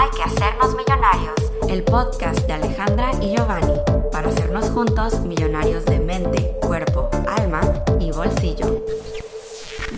[0.00, 1.34] Hay que hacernos millonarios,
[1.68, 3.80] el podcast de Alejandra y Giovanni,
[4.12, 7.62] para hacernos juntos millonarios de mente, cuerpo, alma
[7.98, 8.84] y bolsillo.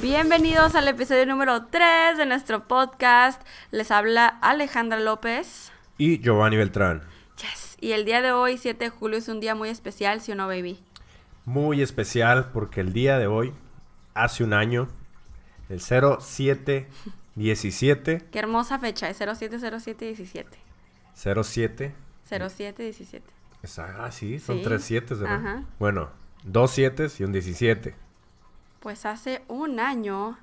[0.00, 3.42] Bienvenidos al episodio número 3 de nuestro podcast.
[3.72, 5.71] Les habla Alejandra López.
[5.98, 7.03] Y Giovanni Beltrán.
[7.37, 7.77] Yes.
[7.79, 10.35] Y el día de hoy, 7 de julio, es un día muy especial, ¿sí o
[10.35, 10.82] no, baby?
[11.45, 13.53] Muy especial porque el día de hoy,
[14.14, 14.89] hace un año,
[15.69, 15.82] el
[17.36, 18.28] 0717.
[18.30, 20.58] Qué hermosa fecha, es 070717.
[21.14, 21.94] 07.
[22.29, 23.22] 0717.
[23.79, 24.62] Ah, sí, son Sí.
[24.64, 25.36] tres siete, ¿verdad?
[25.36, 25.62] Ajá.
[25.79, 26.08] Bueno,
[26.44, 27.94] dos siete y un 17.
[28.80, 30.38] Pues hace un año.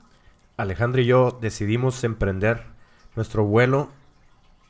[0.58, 2.64] Alejandro y yo decidimos emprender
[3.16, 3.90] nuestro vuelo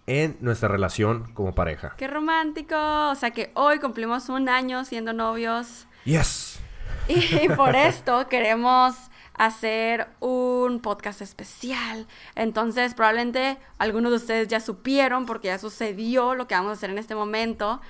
[0.05, 1.93] en nuestra relación como pareja.
[1.97, 2.75] ¡Qué romántico!
[3.09, 5.85] O sea que hoy cumplimos un año siendo novios.
[6.05, 6.59] Yes.
[7.09, 8.95] Y por esto queremos
[9.37, 12.07] hacer un podcast especial.
[12.35, 16.89] Entonces, probablemente algunos de ustedes ya supieron, porque ya sucedió lo que vamos a hacer
[16.89, 17.81] en este momento.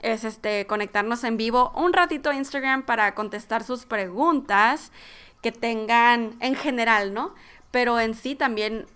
[0.00, 4.92] Es este conectarnos en vivo un ratito a Instagram para contestar sus preguntas
[5.42, 7.34] que tengan en general, ¿no?
[7.70, 8.86] Pero en sí también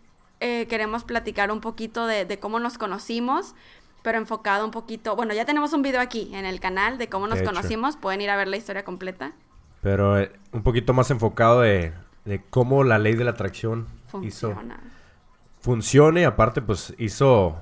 [0.41, 3.55] eh, queremos platicar un poquito de, de cómo nos conocimos,
[4.03, 5.15] pero enfocado un poquito.
[5.17, 7.97] Bueno, ya tenemos un video aquí en el canal de cómo nos De conocimos.
[7.97, 9.33] Pueden ir a ver la historia completa.
[9.83, 11.93] Pero eh, un poquito más enfocado de,
[12.25, 13.89] de cómo la ley de la atracción
[14.23, 14.81] hizo Funciona.
[15.61, 16.25] funcione.
[16.25, 17.59] Aparte, pues hizo.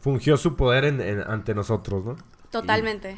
[0.00, 2.16] Fungió su poder en- en- ante nosotros, ¿no?
[2.50, 3.16] Totalmente.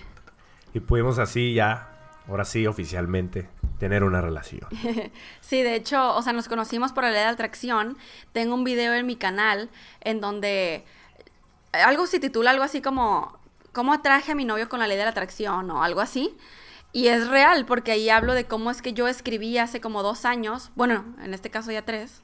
[0.74, 1.88] Y pudimos así ya,
[2.28, 3.48] ahora sí, oficialmente,
[3.78, 4.68] tener una relación.
[5.40, 7.96] Sí, de hecho, o sea, nos conocimos por la ley de atracción.
[8.32, 9.70] Tengo un video en mi canal
[10.02, 10.84] en donde
[11.72, 13.38] algo se titula algo así como
[13.72, 15.68] ¿Cómo atraje a mi novio con la ley de la atracción?
[15.72, 16.36] o algo así.
[16.94, 20.24] Y es real, porque ahí hablo de cómo es que yo escribí hace como dos
[20.24, 22.22] años, bueno, en este caso ya tres,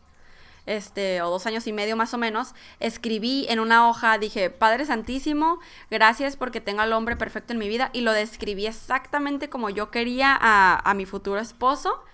[0.65, 4.87] este, o dos años y medio más o menos, escribí en una hoja, dije, Padre
[4.87, 5.59] Santísimo,
[5.91, 9.91] gracias porque tengo al hombre perfecto en mi vida, y lo describí exactamente como yo
[9.91, 12.05] quería a, a mi futuro esposo.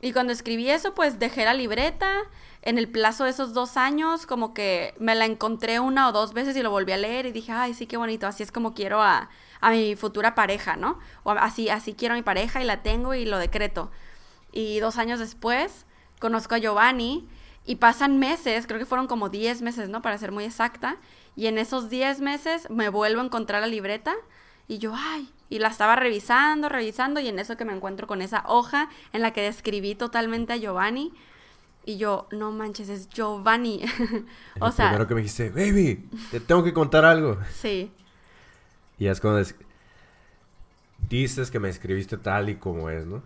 [0.00, 2.10] Y cuando escribí eso, pues dejé la libreta.
[2.62, 6.32] En el plazo de esos dos años, como que me la encontré una o dos
[6.32, 8.72] veces y lo volví a leer y dije, ay, sí, qué bonito, así es como
[8.72, 9.28] quiero a,
[9.62, 10.98] a mi futura pareja, ¿no?
[11.22, 13.90] O así, así quiero a mi pareja y la tengo y lo decreto.
[14.52, 15.86] Y dos años después,
[16.18, 17.26] conozco a Giovanni
[17.64, 20.02] y pasan meses, creo que fueron como 10 meses, ¿no?
[20.02, 20.96] Para ser muy exacta.
[21.36, 24.12] Y en esos 10 meses me vuelvo a encontrar la libreta
[24.66, 28.20] y yo, ay, y la estaba revisando, revisando, y en eso que me encuentro con
[28.20, 31.12] esa hoja en la que describí totalmente a Giovanni.
[31.84, 33.80] Y yo, no manches, es Giovanni.
[34.60, 37.38] o sea, primero que me dijiste, baby, te tengo que contar algo.
[37.52, 37.92] sí,
[38.98, 39.42] Y es cuando
[41.08, 43.22] dices que me escribiste tal y como es, ¿no?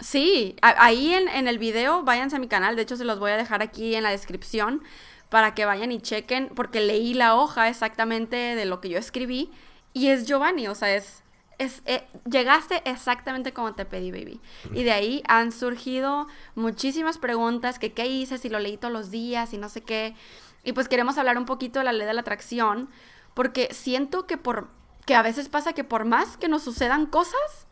[0.00, 3.32] Sí, ahí en, en el video, váyanse a mi canal, de hecho se los voy
[3.32, 4.82] a dejar aquí en la descripción
[5.28, 9.50] para que vayan y chequen, porque leí la hoja exactamente de lo que yo escribí
[9.92, 11.22] y es Giovanni, o sea, es,
[11.58, 14.40] es eh, llegaste exactamente como te pedí, baby.
[14.72, 19.10] Y de ahí han surgido muchísimas preguntas, que qué hice, si lo leí todos los
[19.10, 20.14] días y no sé qué.
[20.62, 22.88] Y pues queremos hablar un poquito de la ley de la atracción,
[23.34, 24.68] porque siento que por
[25.08, 27.66] que a veces pasa que por más que nos sucedan cosas,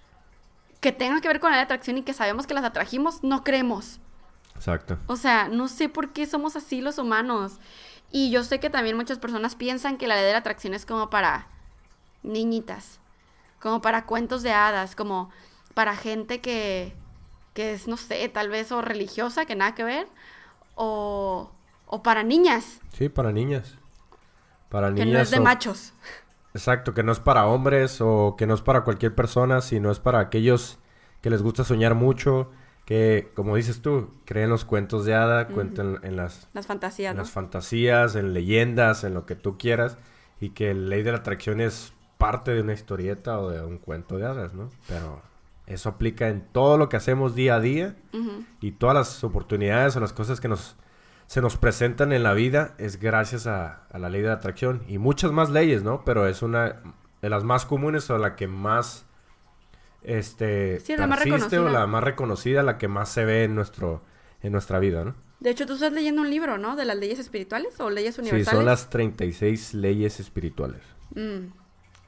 [0.81, 4.01] que tengan que ver con la atracción y que sabemos que las atrajimos, no creemos.
[4.55, 4.97] Exacto.
[5.07, 7.59] O sea, no sé por qué somos así los humanos.
[8.11, 10.87] Y yo sé que también muchas personas piensan que la ley de la atracción es
[10.87, 11.49] como para
[12.23, 13.01] niñitas,
[13.61, 15.29] como para cuentos de hadas, como
[15.75, 16.97] para gente que,
[17.53, 20.09] que es, no sé, tal vez o religiosa, que nada que ver,
[20.75, 21.51] o,
[21.85, 23.75] o para niñas, Sí, para niñas.
[24.71, 25.13] Para que niñas.
[25.13, 25.93] no es de o- machos.
[26.57, 30.01] Exacto, que no es para hombres o que no es para cualquier persona, sino es
[30.01, 30.79] para aquellos
[31.21, 32.51] que les gusta soñar mucho,
[32.87, 37.17] que, como dices tú, creen los cuentos de hada, cuentan en las, Las fantasías, en
[37.19, 37.23] ¿no?
[37.25, 39.99] las fantasías, en leyendas, en lo que tú quieras,
[40.41, 43.77] y que la ley de la atracción es parte de una historieta o de un
[43.77, 44.71] cuento de hadas, ¿no?
[44.89, 45.21] Pero
[45.67, 47.97] eso aplica en todo lo que hacemos día a día
[48.63, 50.77] y todas las oportunidades o las cosas que nos
[51.27, 54.83] se nos presentan en la vida es gracias a, a la ley de la atracción
[54.89, 56.05] y muchas más leyes, ¿no?
[56.05, 56.81] Pero es una
[57.23, 59.05] de las más comunes o la que más
[60.03, 61.61] este Sí, la más o reconocida.
[61.71, 64.03] la más reconocida, la que más se ve en nuestro
[64.43, 65.15] en nuestra vida, ¿no?
[65.41, 66.77] De hecho, tú estás leyendo un libro, ¿no?
[66.77, 68.57] De las leyes espirituales o leyes Sí, universales.
[68.57, 70.81] son las 36 leyes espirituales.
[71.15, 71.49] Mm.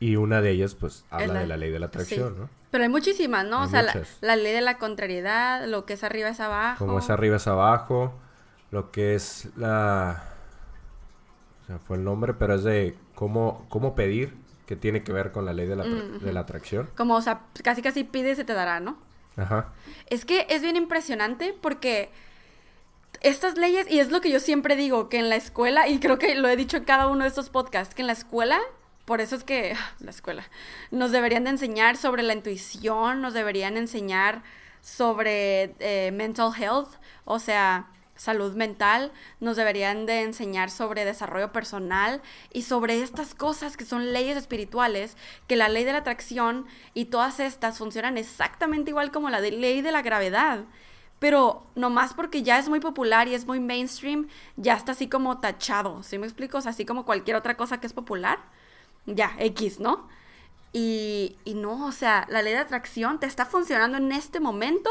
[0.00, 2.40] Y una de ellas, pues, habla la- de la ley de la atracción, sí.
[2.40, 2.50] ¿no?
[2.70, 3.60] Pero hay muchísimas, ¿no?
[3.60, 6.86] Hay o sea, la, la ley de la contrariedad, lo que es arriba es abajo.
[6.86, 8.14] Como es arriba es abajo,
[8.70, 10.24] lo que es la...
[11.62, 14.34] O sea, fue el nombre, pero es de cómo, cómo pedir,
[14.66, 16.88] que tiene que ver con la ley de la, atra- de la atracción.
[16.96, 18.96] Como, o sea, casi casi pide y se te dará, ¿no?
[19.36, 19.72] Ajá.
[20.06, 22.10] Es que es bien impresionante porque
[23.20, 26.18] estas leyes, y es lo que yo siempre digo, que en la escuela, y creo
[26.18, 28.58] que lo he dicho en cada uno de estos podcasts, que en la escuela,
[29.04, 30.44] por eso es que la escuela,
[30.90, 34.42] nos deberían de enseñar sobre la intuición, nos deberían enseñar
[34.80, 36.90] sobre eh, mental health,
[37.24, 37.86] o sea,
[38.18, 42.20] salud mental, nos deberían de enseñar sobre desarrollo personal
[42.52, 45.16] y sobre estas cosas que son leyes espirituales,
[45.46, 49.80] que la ley de la atracción y todas estas funcionan exactamente igual como la ley
[49.80, 50.64] de la gravedad.
[51.20, 55.38] Pero nomás porque ya es muy popular y es muy mainstream, ya está así como
[55.40, 56.58] tachado, ¿sí me explico?
[56.58, 58.38] así como cualquier otra cosa que es popular,
[59.06, 60.08] ya, X, ¿no?
[60.72, 64.90] Y, y no, o sea, la ley de atracción te está funcionando en este momento,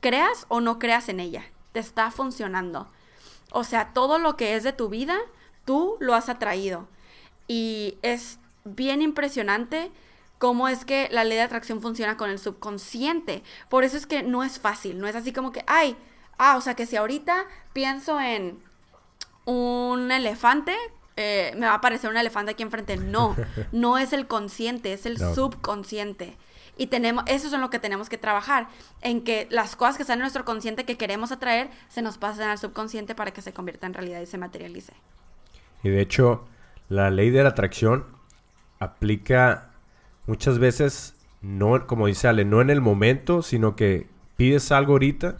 [0.00, 1.44] creas o no creas en ella
[1.74, 2.88] te está funcionando.
[3.50, 5.18] O sea, todo lo que es de tu vida,
[5.64, 6.88] tú lo has atraído.
[7.48, 9.90] Y es bien impresionante
[10.38, 13.42] cómo es que la ley de atracción funciona con el subconsciente.
[13.68, 15.96] Por eso es que no es fácil, no es así como que, ay,
[16.38, 18.62] ah, o sea, que si ahorita pienso en
[19.44, 20.76] un elefante,
[21.16, 22.96] eh, me va a aparecer un elefante aquí enfrente.
[22.96, 23.34] No,
[23.72, 26.36] no es el consciente, es el subconsciente.
[26.76, 28.68] Y tenemos, eso es en lo que tenemos que trabajar,
[29.00, 32.48] en que las cosas que están en nuestro consciente que queremos atraer se nos pasen
[32.48, 34.92] al subconsciente para que se convierta en realidad y se materialice.
[35.82, 36.44] Y de hecho,
[36.88, 38.06] la ley de la atracción
[38.80, 39.70] aplica
[40.26, 45.36] muchas veces, no, como dice Ale, no en el momento, sino que pides algo ahorita,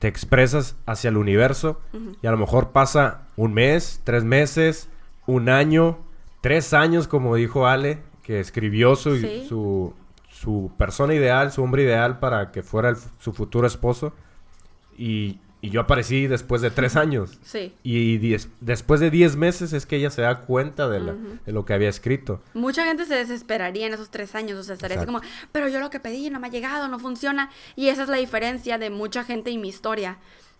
[0.00, 1.80] te expresas hacia el universo
[2.22, 4.88] y a lo mejor pasa un mes, tres meses,
[5.26, 5.98] un año,
[6.40, 9.16] tres años, como dijo Ale, que escribió su,
[9.48, 9.92] su,
[10.30, 14.12] su, persona ideal, su hombre ideal para que fuera su futuro esposo.
[14.96, 17.40] Y, y, yo aparecí después de tres años.
[17.42, 17.74] Sí.
[17.82, 18.18] Y
[18.60, 21.00] después de diez meses es que ella se da cuenta de,
[21.44, 22.40] de, lo que había escrito.
[22.54, 24.60] Mucha gente se desesperaría en esos tres años.
[24.60, 27.00] O sea, estaría así como, pero yo lo que pedí no me ha llegado, no
[27.00, 27.50] funciona.
[27.74, 30.18] Y esa es la diferencia de mucha gente y mi historia.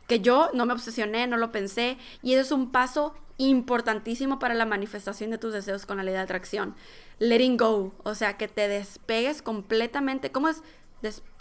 [0.08, 1.99] Que yo no me obsesioné, no lo pensé.
[2.20, 6.12] Y eso es un paso importantísimo para la manifestación de tus deseos con la ley
[6.12, 6.75] de atracción.
[7.20, 10.32] Letting go, o sea, que te despegues completamente.
[10.32, 10.62] ¿Cómo es?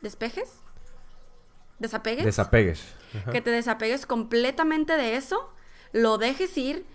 [0.01, 0.61] ¿Despejes?
[1.79, 2.25] ¿Desapegues?
[2.25, 2.83] Desapegues.
[3.31, 5.51] Que te desapegues completamente de eso,
[5.93, 6.85] lo dejes ir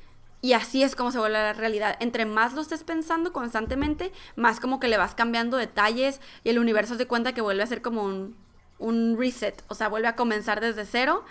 [0.41, 1.97] y así es como se vuelve la realidad.
[2.01, 6.59] Entre más lo estés pensando constantemente, más como que le vas cambiando detalles y el
[6.59, 8.37] universo se cuenta que vuelve a ser como un,
[8.79, 11.25] un reset, o sea, vuelve a comenzar desde cero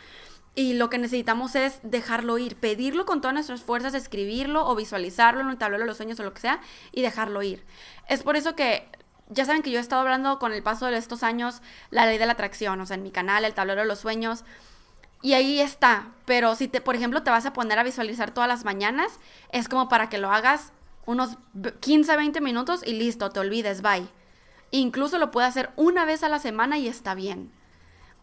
[0.56, 5.42] y lo que necesitamos es dejarlo ir, pedirlo con todas nuestras fuerzas, escribirlo o visualizarlo
[5.42, 6.62] en un tablero de los sueños o lo que sea
[6.92, 7.66] y dejarlo ir.
[8.08, 8.88] Es por eso que
[9.30, 12.20] ya saben que yo he estado hablando con el paso de estos años la ley
[12.20, 14.44] de la atracción, o sea, en mi canal, el tablero de los sueños.
[15.24, 18.50] Y ahí está, pero si te, por ejemplo, te vas a poner a visualizar todas
[18.50, 19.20] las mañanas,
[19.52, 20.72] es como para que lo hagas
[21.06, 21.38] unos
[21.80, 24.08] 15, 20 minutos y listo, te olvides, bye.
[24.70, 27.52] Incluso lo puedes hacer una vez a la semana y está bien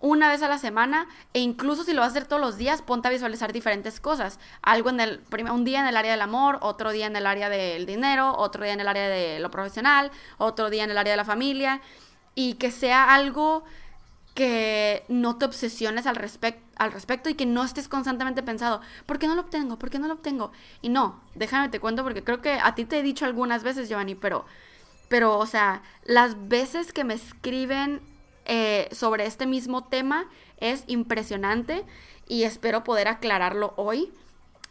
[0.01, 2.83] una vez a la semana e incluso si lo vas a hacer todos los días,
[2.83, 4.39] ponte a visualizar diferentes cosas.
[4.63, 5.21] Algo en el
[5.53, 8.65] un día en el área del amor, otro día en el área del dinero, otro
[8.65, 11.81] día en el área de lo profesional, otro día en el área de la familia
[12.35, 13.65] y que sea algo
[14.35, 16.17] que no te obsesiones al,
[16.77, 19.79] al respecto y que no estés constantemente pensado, ¿por qué no lo obtengo?
[19.79, 20.53] ¿Por qué no lo obtengo?
[20.81, 23.89] Y no, déjame te cuento porque creo que a ti te he dicho algunas veces,
[23.89, 24.47] Giovanni, pero
[25.11, 28.01] pero o sea, las veces que me escriben
[28.53, 30.27] eh, sobre este mismo tema
[30.57, 31.85] es impresionante
[32.27, 34.13] y espero poder aclararlo hoy.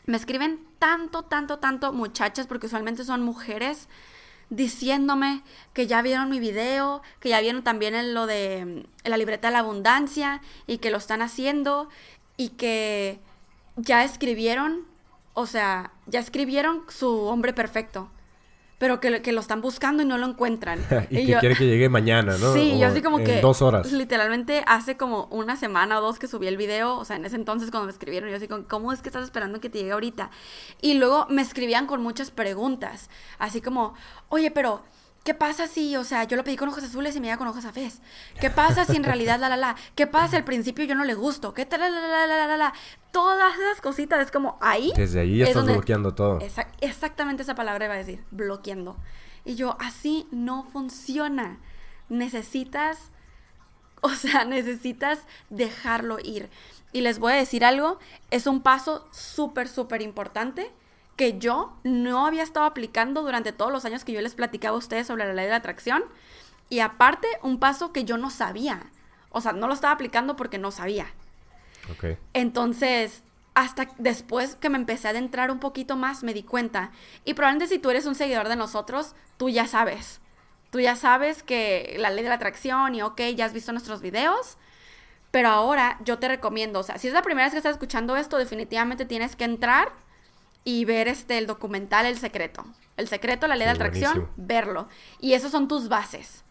[0.06, 3.88] Me escriben tanto, tanto, tanto muchachas, porque usualmente son mujeres,
[4.50, 9.48] diciéndome que ya vieron mi video, que ya vieron también en lo de la libreta
[9.48, 11.88] de la abundancia y que lo están haciendo
[12.36, 13.22] y que
[13.78, 14.88] ya escribieron,
[15.36, 18.12] o sea, ya escribieron su hombre perfecto
[18.80, 20.80] pero que, que, lo están buscando y no lo encuentran.
[21.12, 22.54] y, que quiere que llegue mañana, ¿no?
[22.54, 23.42] Sí, yo así como que...
[23.42, 23.92] Dos horas.
[23.92, 27.36] Literalmente hace como una semana o dos que subí el video, o sea, en ese
[27.36, 29.92] entonces cuando me escribieron, yo así como, ¿cómo es que estás esperando que te llegue
[29.92, 30.32] ahorita?
[30.82, 33.94] Y luego me escribían con muchas preguntas, así como,
[34.30, 34.82] oye, pero
[35.24, 37.48] ¿Qué pasa si, o sea, yo lo pedí con ojos azules y me llega con
[37.48, 38.02] ojos cafés?
[38.40, 39.76] ¿Qué pasa si en realidad la la la?
[39.96, 41.54] ¿Qué pasa si al principio yo no le gusto?
[41.54, 42.74] ¿Qué tal la la la la la la?
[43.12, 44.94] Todas esas cositas es como ahí.
[44.96, 46.40] Desde ahí ya estás bloqueando todo.
[46.80, 48.98] exactamente esa palabra iba a decir, bloqueando.
[49.44, 51.60] Y yo, así no funciona.
[52.08, 53.12] Necesitas,
[54.02, 56.50] o sea, necesitas dejarlo ir.
[56.94, 58.00] Y les voy a decir algo,
[58.32, 60.72] es un paso súper, súper importante
[61.20, 64.78] que yo no había estado aplicando durante todos los años que yo les platicaba a
[64.78, 66.06] ustedes sobre la ley de la atracción.
[66.70, 68.84] Y aparte, un paso que yo no sabía.
[69.30, 71.08] O sea, no lo estaba aplicando porque no sabía.
[71.98, 72.18] Okay.
[72.32, 73.22] Entonces,
[73.54, 76.92] hasta después que me empecé a adentrar un poquito más, me di cuenta.
[77.26, 80.22] Y probablemente si tú eres un seguidor de nosotros, tú ya sabes.
[80.72, 84.00] Tú ya sabes que la ley de la atracción y ok, ya has visto nuestros
[84.00, 84.58] videos.
[85.32, 88.16] Pero ahora yo te recomiendo, o sea, si es la primera vez que estás escuchando
[88.16, 89.92] esto, definitivamente tienes que entrar
[90.64, 92.66] y ver este el documental El Secreto.
[92.98, 94.34] El Secreto, la ley de Sí, atracción, buenísimo.
[94.48, 94.88] verlo.
[95.20, 96.44] Y esos son tus bases.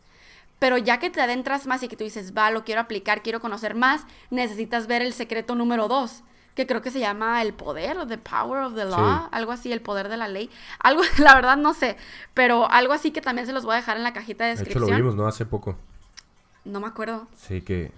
[0.59, 3.41] Pero ya que te adentras más y que tú dices, va, lo quiero aplicar, quiero
[3.41, 6.25] conocer más, necesitas ver el secreto número dos,
[6.57, 9.29] que creo que se llama el poder o the power of the law, Sí.
[9.31, 10.51] algo así, el poder de la ley.
[10.81, 11.97] Algo, la verdad no sé,
[12.35, 14.55] pero algo así que también se los voy a dejar en la cajita de De
[14.55, 14.91] hecho, descripción.
[14.91, 15.29] lo vimos, ¿no?
[15.29, 15.77] Hace poco.
[16.65, 17.29] No me acuerdo.
[17.37, 17.93] Sí, que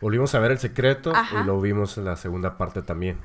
[0.00, 1.40] volvimos a ver el secreto Ajá.
[1.40, 3.18] y lo vimos en la segunda parte también.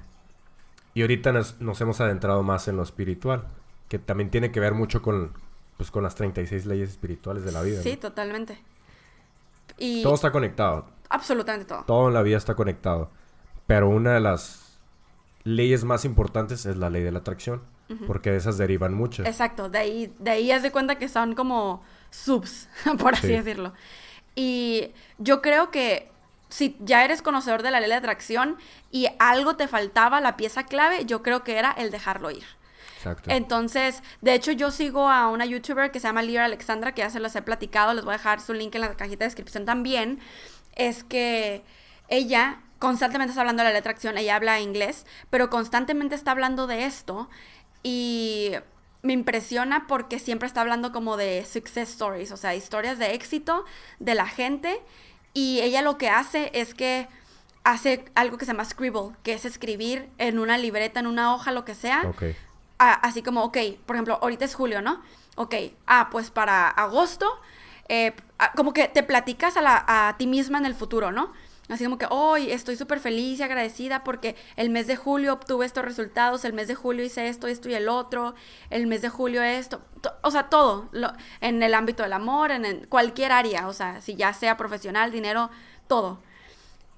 [0.97, 3.43] Y ahorita nos, nos hemos adentrado más en lo espiritual,
[3.87, 5.31] que también tiene que ver mucho con,
[5.77, 7.83] pues, con las 36 leyes espirituales de la vida.
[7.83, 7.99] Sí, ¿no?
[7.99, 8.57] totalmente.
[9.77, 11.83] Y Todo está conectado, absolutamente todo.
[11.85, 13.11] todo en la vida está conectado.
[13.67, 14.79] Pero una de las
[15.43, 17.61] leyes más importantes es la ley de la atracción,
[18.07, 19.27] porque de esas derivan muchas.
[19.27, 23.33] Exacto, de ahí, de ahí haz de cuenta que son como subs, por así Sí.
[23.33, 23.71] decirlo.
[24.33, 26.09] Y yo creo que
[26.49, 28.57] si ya eres conocedor de la ley de atracción
[28.91, 32.45] y algo te faltaba, la pieza clave, yo creo que era el dejarlo ir.
[32.97, 33.29] Exacto.
[33.29, 37.09] Entonces, de hecho, yo sigo a una youtuber que se llama Lyra Alexandra, que ya
[37.09, 39.65] se los he platicado, les voy a dejar su link en la cajita de descripción
[39.65, 40.19] también.
[40.75, 41.63] Es que
[42.07, 46.31] ella constantemente está hablando de la ley de atracción, ella habla inglés, pero constantemente está
[46.31, 47.29] hablando de esto
[47.83, 48.53] y
[49.01, 53.65] me impresiona porque siempre está hablando como de success stories, o sea, historias de éxito
[53.99, 54.81] de la gente
[55.37, 57.07] y ella lo que hace es que
[57.63, 61.51] hace algo que se llama scribble, que es escribir en una libreta, en una hoja,
[61.51, 62.01] lo que sea,
[62.79, 65.01] a- así como, ok, por ejemplo, ahorita es julio, ¿no?
[65.35, 65.53] Ok,
[65.85, 67.27] ah, pues para agosto,
[67.89, 68.13] eh,
[68.55, 71.31] como que te platicas a, la- a ti misma en el futuro, ¿no?
[71.69, 75.65] Así como que, hoy estoy súper feliz y agradecida porque el mes de julio obtuve
[75.65, 78.35] estos resultados, el mes de julio hice esto, esto y el otro,
[78.69, 82.51] el mes de julio esto, to- o sea, todo, lo- en el ámbito del amor,
[82.51, 85.49] en, en cualquier área, o sea, si ya sea profesional, dinero,
[85.87, 86.19] todo.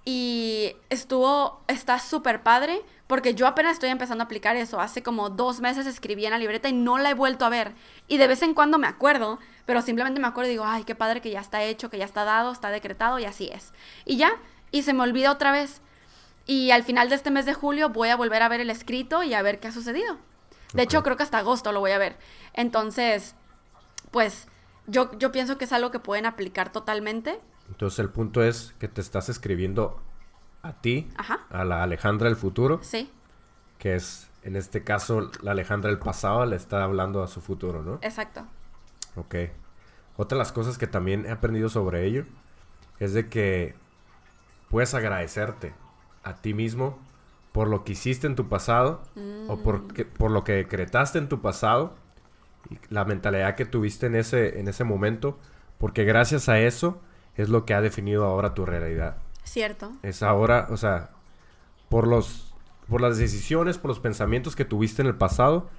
[0.05, 4.79] Y estuvo, está súper padre, porque yo apenas estoy empezando a aplicar eso.
[4.79, 7.73] Hace como dos meses escribí en la libreta y no la he vuelto a ver.
[8.07, 10.95] Y de vez en cuando me acuerdo, pero simplemente me acuerdo y digo, ay, qué
[10.95, 13.73] padre que ya está hecho, que ya está dado, está decretado y así es.
[14.05, 14.31] Y ya,
[14.71, 15.81] y se me olvida otra vez.
[16.45, 19.23] Y al final de este mes de julio voy a volver a ver el escrito
[19.23, 20.17] y a ver qué ha sucedido.
[20.73, 22.17] De hecho, creo que hasta agosto lo voy a ver.
[22.53, 23.35] Entonces,
[24.11, 24.47] pues
[24.87, 27.39] yo, yo pienso que es algo que pueden aplicar totalmente.
[27.69, 30.01] Entonces el punto es que te estás escribiendo
[30.63, 31.39] a ti, Ajá.
[31.51, 33.11] a la Alejandra del futuro, Sí,
[33.77, 37.83] que es en este caso la Alejandra del pasado le está hablando a su futuro,
[37.83, 37.99] ¿no?
[38.01, 38.45] exacto.
[39.15, 39.35] Ok.
[40.17, 42.25] Otra de las cosas que también he aprendido sobre ello
[42.99, 43.75] es de que
[44.69, 45.73] puedes agradecerte
[46.23, 46.97] a ti mismo
[47.51, 49.01] por lo que hiciste en tu pasado
[49.47, 51.95] o por, que- por lo que decretaste en tu pasado
[52.69, 55.39] y la mentalidad que tuviste en ese, en ese momento,
[55.77, 57.01] porque gracias a eso
[57.35, 59.17] es lo que ha definido ahora tu realidad.
[59.43, 59.91] Cierto.
[60.03, 61.11] Es ahora, o sea,
[61.89, 62.45] por los
[62.87, 65.69] por las decisiones, por los pensamientos que tuviste en el pasado,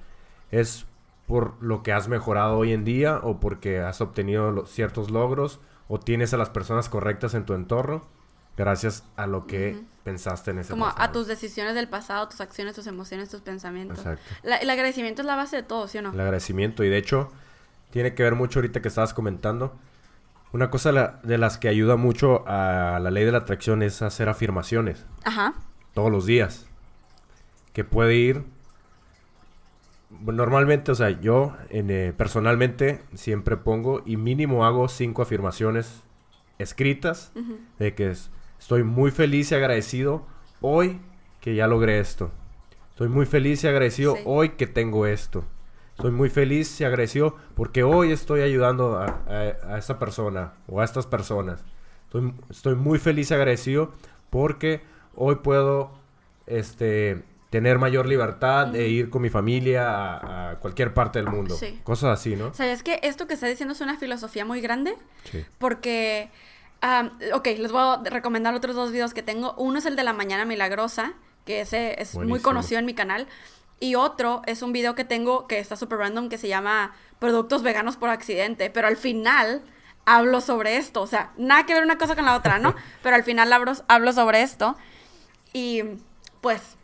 [0.49, 0.85] es
[1.27, 5.99] por lo que has mejorado hoy en día o porque has obtenido ciertos logros o
[5.99, 8.01] tienes a las personas correctas en tu entorno
[8.61, 12.73] gracias a lo que pensaste en ese Como a tus decisiones del pasado, tus acciones,
[12.75, 13.97] tus emociones, tus pensamientos.
[13.99, 14.23] Exacto.
[14.43, 16.11] La- el agradecimiento es la base de todo, ¿sí o no?
[16.13, 17.31] El agradecimiento y de hecho
[17.91, 19.77] tiene que ver mucho ahorita que estabas comentando.
[20.53, 24.01] Una cosa la- de las que ayuda mucho a la ley de la atracción es
[24.01, 25.05] hacer afirmaciones.
[25.23, 25.53] Ajá.
[25.93, 26.67] todos los días.
[27.73, 28.43] Que puede ir.
[30.09, 36.01] Normalmente, o sea, yo en, eh, personalmente siempre pongo y mínimo hago cinco afirmaciones
[36.59, 37.31] escritas
[37.79, 38.29] de que es-
[38.61, 40.25] estoy muy feliz y agradecido
[40.61, 41.01] hoy
[41.41, 42.31] que ya logré esto.
[42.91, 44.21] Estoy muy feliz y agradecido Sí.
[44.25, 45.43] hoy que tengo esto.
[45.95, 50.79] Estoy muy feliz y agradecido porque hoy estoy ayudando a, a, a esta persona o
[50.79, 51.63] a estas personas.
[52.05, 53.91] Estoy, estoy muy feliz y agradecido
[54.29, 54.81] porque
[55.15, 55.91] hoy puedo
[56.47, 61.55] este, tener mayor libertad de ir con mi familia a, a cualquier parte del mundo.
[61.55, 61.79] Sí.
[61.83, 62.53] Cosas así, ¿no?
[62.53, 64.93] ¿Sabes que esto que está diciendo es una filosofía muy grande?
[65.25, 65.43] Sí.
[65.57, 66.29] Porque,
[66.81, 69.53] am, ok, les voy a recomendar otros dos videos que tengo.
[69.57, 71.13] Uno es el de la Mañana Milagrosa,
[71.45, 73.27] que ese es muy conocido en mi canal.
[73.79, 77.63] Y otro es un video que tengo que está súper random que se llama Productos
[77.63, 78.69] veganos por accidente.
[78.69, 79.63] Pero al final
[80.05, 81.01] hablo sobre esto.
[81.01, 82.75] O sea, nada que ver una cosa con la otra, ¿no?
[83.03, 84.75] Pero al final hablo, hablo sobre esto.
[85.53, 85.81] Y
[86.41, 86.77] pues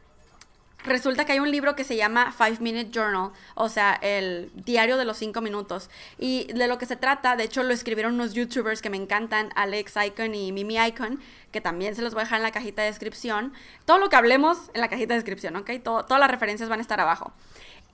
[0.88, 4.98] resulta que hay un libro que se llama Five Minute Journal, o sea, el diario
[4.98, 5.89] de los cinco minutos.
[6.17, 9.50] Y de lo que se trata, de hecho lo escribieron unos youtubers que me encantan,
[9.56, 11.20] Alex Icon y Mimi Icon,
[11.51, 13.53] que también se los voy a dejar en la cajita de descripción.
[13.86, 15.72] Todo lo que hablemos en la cajita de descripción, ¿ok?
[15.84, 17.34] Todas las referencias van a estar abajo.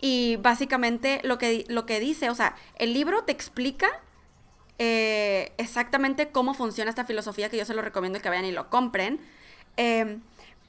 [0.02, 3.88] Y básicamente lo que, lo que dice, o sea, el libro te explica
[4.80, 8.70] eh, exactamente cómo funciona esta filosofía, que yo se lo recomiendo que vayan y lo
[8.70, 9.20] compren.
[9.78, 10.22] Em,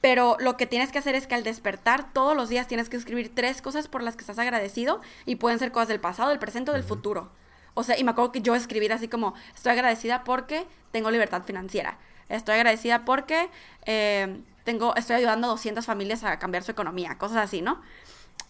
[0.05, 2.95] pero lo que tienes que hacer es que al despertar todos los días tienes que
[2.95, 6.37] escribir tres cosas por las que estás agradecido y pueden ser cosas del pasado, del
[6.37, 7.31] presente o del futuro.
[7.73, 11.41] O sea, y me acuerdo que yo escribir así como, estoy agradecida porque tengo libertad
[11.41, 11.97] financiera.
[12.29, 13.49] Estoy agradecida porque
[13.87, 17.81] em, tengo, estoy ayudando a 200 familias a cambiar su economía, cosas así, ¿no?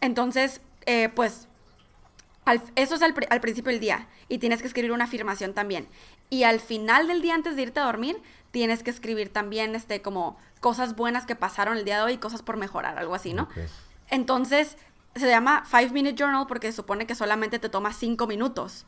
[0.01, 1.47] Entonces, eh, pues
[2.75, 5.87] eso es al, principio del día y tienes que escribir una afirmación también.
[6.29, 8.21] Y al final del día, antes de irte a dormir,
[8.55, 12.17] tienes que escribir también este, como cosas buenas que pasaron el día de hoy y
[12.19, 13.49] cosas por mejorar, algo así, ¿no?
[14.09, 14.77] Entonces,
[15.13, 18.85] se llama Five Minute Journal porque se supone que solamente te toma cinco minutos.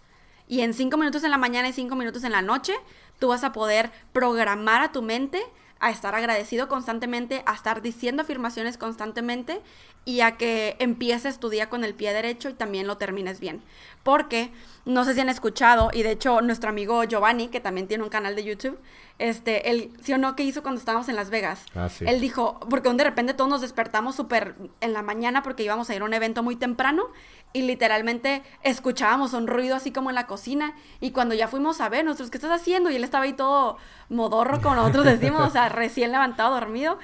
[0.47, 2.75] Y en cinco minutos en la mañana y cinco minutos en la noche,
[3.19, 5.43] tú vas a poder programar a tu mente
[5.79, 9.61] a estar agradecido constantemente, a estar diciendo afirmaciones constantemente
[10.05, 13.61] y a que empieces tu día con el pie derecho y también lo termines bien.
[14.03, 14.49] Porque
[14.87, 18.09] no sé si han escuchado, y de hecho nuestro amigo Giovanni, que también tiene un
[18.09, 18.79] canal de YouTube,
[19.19, 21.65] este, él, sí o no, ¿qué hizo cuando estábamos en Las Vegas?
[21.75, 22.05] Ah, sí.
[22.07, 25.95] Él dijo, porque de repente todos nos despertamos súper en la mañana porque íbamos a
[25.95, 27.07] ir a un evento muy temprano
[27.51, 31.89] y literalmente escuchábamos un ruido así como en la cocina y cuando ya fuimos a
[31.89, 32.89] ver, nosotros, ¿qué estás haciendo?
[32.89, 33.77] Y él estaba ahí todo
[34.07, 36.97] modorro, como nosotros decimos, o sea, recién levantado, dormido.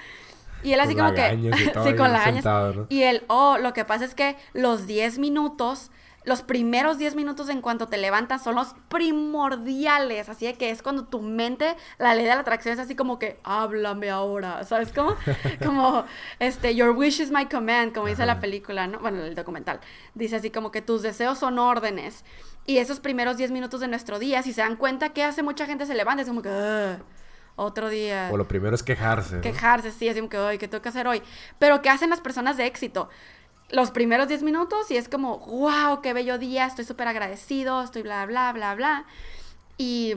[0.64, 1.52] Y él así como que...
[1.84, 5.92] sí, con la Y él, oh, lo que pasa es que los 10 minutos
[6.26, 10.82] los primeros 10 minutos en cuanto te levantas son los primordiales, así de que es
[10.82, 14.94] cuando tu mente, la ley de la atracción es así como que, háblame ahora, ¿sabes
[14.94, 15.16] cómo?
[15.64, 16.06] como,
[16.40, 19.00] este, your wish is my command, como dice la película, ¿no?
[19.00, 19.80] Bueno, el documental,
[20.14, 22.24] dice así como que tus deseos son órdenes.
[22.66, 25.66] Y esos primeros 10 minutos de nuestro día, si se dan cuenta que hace mucha
[25.66, 26.50] gente se levanta, es como que,
[27.56, 28.30] otro día.
[28.32, 29.42] O lo primero es quejarse.
[29.42, 31.22] Quejarse, sí, así como que, hoy ¿qué tengo que hacer hoy?
[31.60, 33.10] Pero ¿qué hacen las personas de éxito?
[33.74, 38.04] Los primeros 10 minutos y es como, wow, qué bello día, estoy súper agradecido, estoy
[38.04, 39.06] bla, bla, bla, bla.
[39.80, 40.14] Y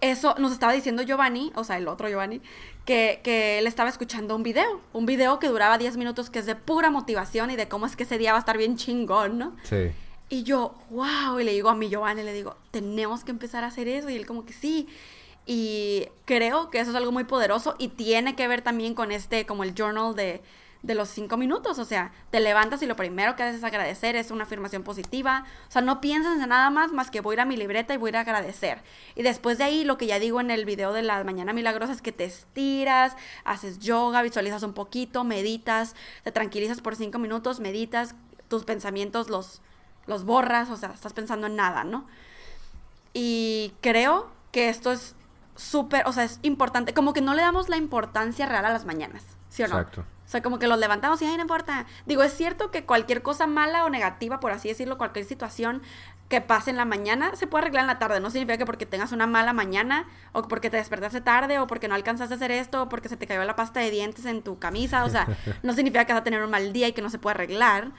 [0.00, 2.40] eso nos estaba diciendo Giovanni, o sea, el otro Giovanni,
[2.86, 6.46] que, que, él estaba escuchando un video, un video que duraba 10 minutos, que es
[6.46, 9.36] de pura motivación y de cómo es que ese día va a estar bien chingón,
[9.36, 9.54] ¿no?
[9.64, 9.90] Sí.
[10.30, 13.66] Y yo, wow, y le digo a mi Giovanni, le digo, tenemos que empezar a
[13.66, 14.88] hacer eso, y él como que sí.
[15.44, 19.44] Y creo que eso es algo muy poderoso y tiene que ver también con este,
[19.44, 20.40] como el journal de,
[20.82, 21.78] de los cinco minutos.
[21.78, 25.44] O sea, te levantas y lo primero que haces es agradecer, es una afirmación positiva.
[25.68, 27.94] O sea, no piensas en nada más más que voy a ir a mi libreta
[27.94, 28.82] y voy a ir a agradecer.
[29.14, 31.92] Y después de ahí, lo que ya digo en el video de la mañana milagrosa
[31.92, 37.60] es que te estiras, haces yoga, visualizas un poquito, meditas, te tranquilizas por cinco minutos,
[37.60, 38.14] meditas,
[38.48, 39.62] tus pensamientos los,
[40.06, 42.06] los borras, o sea, estás pensando en nada, ¿no?
[43.14, 45.14] Y creo que esto es
[45.56, 48.84] súper, o sea, es importante, como que no le damos la importancia real a las
[48.84, 49.78] mañanas, ¿sí o no?
[49.78, 50.04] Exacto.
[50.32, 51.84] O sea, como que los levantamos y, ay, no importa.
[52.06, 55.82] Digo, es cierto que cualquier cosa mala o negativa, por así decirlo, cualquier situación
[56.30, 58.18] que pase en la mañana, se puede arreglar en la tarde.
[58.18, 61.86] No significa que porque tengas una mala mañana, o porque te despertaste tarde, o porque
[61.86, 64.40] no alcanzaste a hacer esto, o porque se te cayó la pasta de dientes en
[64.40, 65.04] tu camisa.
[65.04, 65.28] O sea,
[65.62, 67.90] no significa que vas a tener un mal día y que no se puede arreglar.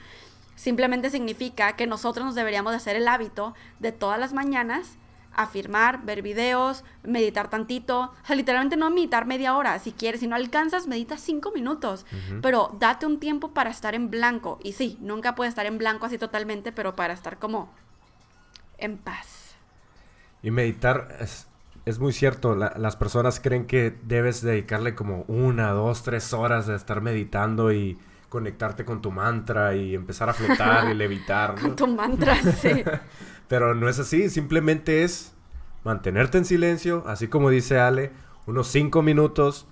[0.56, 4.98] Simplemente significa que nosotros nos deberíamos de hacer el hábito de todas las mañanas
[5.36, 8.00] afirmar, ver videos, meditar tantito.
[8.00, 9.78] O sea, literalmente no meditar media hora.
[9.78, 12.06] Si quieres, si no alcanzas, medita cinco minutos.
[12.42, 14.58] Pero date un tiempo para estar en blanco.
[14.62, 17.70] Y sí, nunca puedes estar en blanco así totalmente, pero para estar como
[18.78, 19.54] en paz.
[20.42, 21.46] Y meditar es,
[21.84, 22.54] es muy cierto.
[22.54, 27.98] las personas creen que debes dedicarle como una, dos, tres horas de estar meditando y
[28.34, 31.54] conectarte con tu mantra y empezar a flotar y levitar.
[31.54, 32.82] Con tu mantra, sí.
[33.48, 35.34] Pero no es así, simplemente es
[35.84, 38.12] mantenerte en silencio, así como dice Ale,
[38.46, 39.66] unos cinco minutos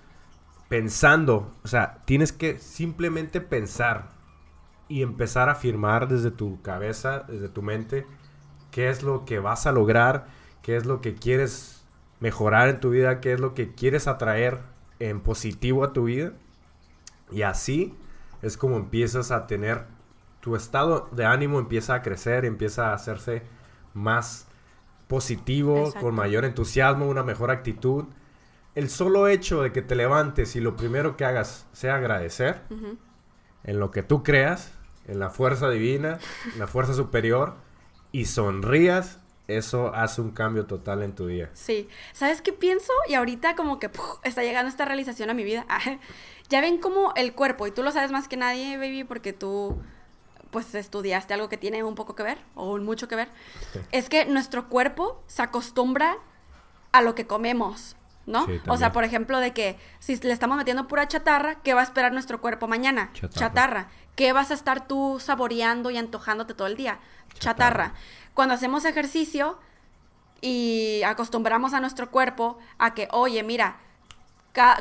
[0.68, 4.10] pensando, o sea, tienes que simplemente pensar
[4.88, 8.06] y empezar a afirmar desde tu cabeza, desde tu mente,
[8.70, 10.26] qué es lo que vas a lograr,
[10.62, 11.82] qué es lo que quieres
[12.20, 14.60] mejorar en tu vida, qué es lo que quieres atraer
[14.98, 16.32] en positivo a tu vida.
[17.30, 17.94] Y así
[18.42, 19.86] es como empiezas a tener,
[20.40, 23.42] tu estado de ánimo empieza a crecer, empieza a hacerse
[23.94, 24.46] más
[25.08, 28.04] positivo, con mayor entusiasmo, una mejor actitud.
[28.74, 32.62] El solo hecho de que te levantes y lo primero que hagas sea agradecer
[33.64, 34.72] en lo que tú creas,
[35.06, 36.18] en la fuerza divina,
[36.52, 37.56] en la fuerza superior,
[38.12, 41.50] y sonrías, eso hace un cambio total en tu día.
[41.54, 41.88] Sí.
[42.12, 42.92] ¿Sabes qué pienso?
[43.08, 43.90] Y ahorita como que
[44.22, 45.66] está llegando esta realización a mi vida.
[46.48, 49.78] ya ven como el cuerpo, y tú lo sabes más que nadie, baby, porque tú
[50.52, 53.28] pues estudiaste algo que tiene un poco que ver o mucho que ver,
[53.90, 56.18] es que nuestro cuerpo se acostumbra
[56.92, 58.46] a lo que comemos, ¿no?
[58.68, 61.84] o sea, por ejemplo, de que si le estamos metiendo pura chatarra, ¿qué va a
[61.84, 63.10] esperar nuestro cuerpo mañana?
[63.30, 63.88] Chatarra.
[64.14, 67.00] ¿Qué vas a estar tú saboreando y antojándote todo el día?
[67.38, 67.94] chatarra.
[68.34, 69.58] Cuando hacemos ejercicio,
[70.42, 73.78] y acostumbramos a nuestro cuerpo a que, oye, mira,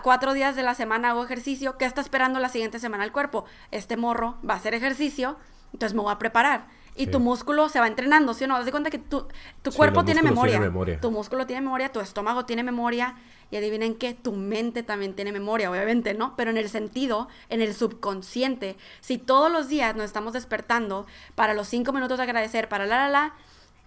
[0.04, 3.46] cuatro días de la semana hago ejercicio, ¿qué está esperando la siguiente semana el cuerpo?
[3.70, 5.38] Este morro va a hacer ejercicio,
[5.74, 6.68] entonces me voy a preparar.
[6.96, 8.56] Y tu músculo se va entrenando, ¿sí o no?
[8.56, 9.26] Haz de cuenta que tu,
[9.62, 10.56] tu cuerpo tiene memoria.
[10.56, 11.00] tiene memoria.
[11.00, 13.16] Tu músculo tiene memoria, tu estómago tiene memoria.
[13.50, 16.36] Y adivinen qué, tu mente también tiene memoria, obviamente, ¿no?
[16.36, 18.78] Pero en el sentido, en el subconsciente.
[19.00, 21.06] Si todos los días nos estamos despertando
[21.36, 23.34] para los cinco minutos de agradecer, para la, la, la,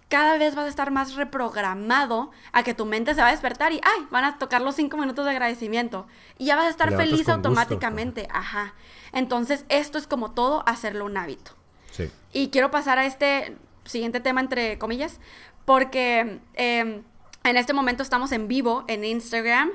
[0.09, 3.71] cada vez vas a estar más reprogramado a que tu mente se va a despertar
[3.71, 6.05] y, ay, van a tocar los cinco minutos de agradecimiento.
[6.37, 8.27] Y ya vas a estar feliz automáticamente.
[8.31, 8.73] Ajá.
[9.13, 11.53] Entonces, esto es como todo, hacerlo un hábito.
[11.95, 12.09] Sí.
[12.33, 13.55] Y quiero pasar a este
[13.85, 15.19] siguiente tema, entre comillas,
[15.65, 16.39] porque...
[16.55, 17.01] Eh,
[17.45, 19.69] en este momento estamos en vivo en Instagram.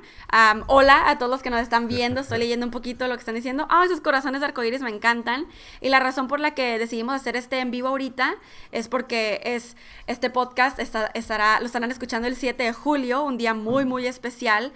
[0.66, 2.20] hola a todos los que nos están viendo.
[2.20, 3.68] Estoy leyendo un poquito lo que están diciendo.
[3.70, 5.46] Ah, esos corazones de arcoíris me encantan.
[5.80, 8.34] Y la razón por la que decidimos hacer este en vivo ahorita
[8.72, 9.76] es porque es
[10.08, 14.72] este podcast estará, lo estarán escuchando el 7 de julio, un día muy, muy especial.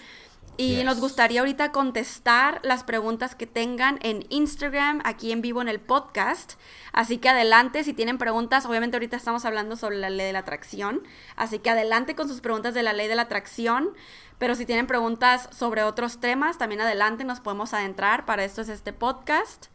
[0.56, 5.68] Y nos gustaría ahorita contestar las preguntas que tengan en Instagram, aquí en vivo en
[5.68, 6.54] el podcast.
[6.92, 10.40] Así que adelante, si tienen preguntas, obviamente ahorita estamos hablando sobre la ley de la
[10.40, 11.02] atracción.
[11.34, 13.90] Así que adelante con sus preguntas de la ley de la atracción.
[14.38, 18.24] Pero si tienen preguntas sobre otros temas, también adelante nos podemos adentrar.
[18.24, 19.66] Para esto es este podcast.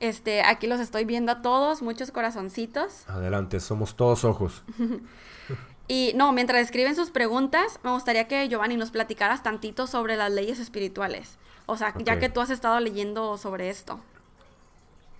[0.00, 3.08] Este, aquí los estoy viendo a todos, muchos corazoncitos.
[3.08, 4.62] Adelante, somos todos ojos.
[5.88, 10.30] Y no, mientras escriben sus preguntas, me gustaría que Giovanni nos platicaras tantito sobre las
[10.30, 11.38] leyes espirituales.
[11.64, 13.98] O sea, ya que tú has estado leyendo sobre esto.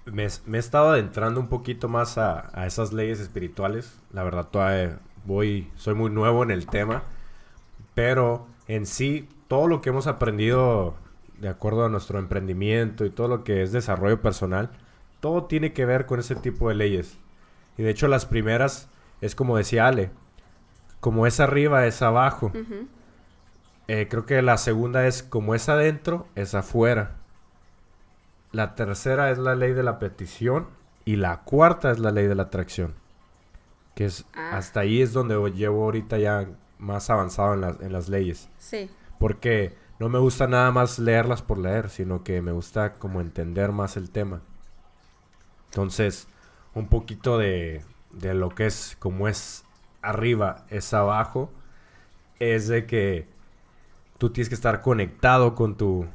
[0.04, 3.98] Me, he estado adentrando un poquito más a, esas leyes espirituales.
[4.12, 7.02] La verdad, todavía voy, soy muy nuevo en el tema.
[7.94, 10.94] Pero en sí, todo lo que hemos aprendido
[11.38, 14.70] de acuerdo a nuestro emprendimiento y todo lo que es desarrollo personal,
[15.20, 17.16] todo tiene que ver con ese tipo de leyes.
[17.78, 18.88] Y de hecho, las primeras
[19.20, 20.10] es como decía Ale,
[21.00, 22.52] como es arriba, es abajo.
[23.86, 27.16] Eh, creo que la segunda es como es adentro, es afuera.
[28.52, 30.66] La tercera es la ley de la petición.
[31.04, 32.94] Y la cuarta es la ley de la atracción.
[33.94, 34.58] Que es ah.
[34.58, 36.46] hasta ahí es donde llevo ahorita ya
[36.78, 38.50] más avanzado en, en las leyes.
[38.58, 38.90] Sí.
[39.18, 43.72] Porque no me gusta nada más leerlas por leer, sino que me gusta como entender
[43.72, 44.42] más el tema.
[45.70, 46.28] Entonces,
[46.74, 47.82] un poquito de,
[48.12, 49.64] de lo que es, como es
[50.02, 51.50] arriba es abajo,
[52.38, 53.26] es de que
[54.18, 56.06] tú tienes que estar conectado con tu,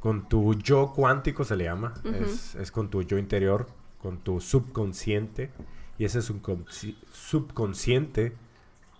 [0.00, 3.66] con tu yo cuántico, se le llama, es, con tu yo interior,
[4.02, 5.50] con tu subconsciente,
[5.98, 8.34] y ese subconsciente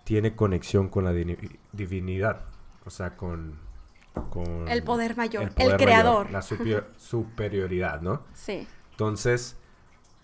[0.05, 1.13] tiene conexión con la
[1.73, 2.43] divinidad,
[2.85, 3.59] o sea, con,
[4.31, 6.31] con el poder mayor, el, creador.
[6.31, 8.23] la superioridad, ¿no?
[8.35, 8.67] Sí.
[8.91, 9.57] Entonces,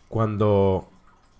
[0.08, 0.90] cuando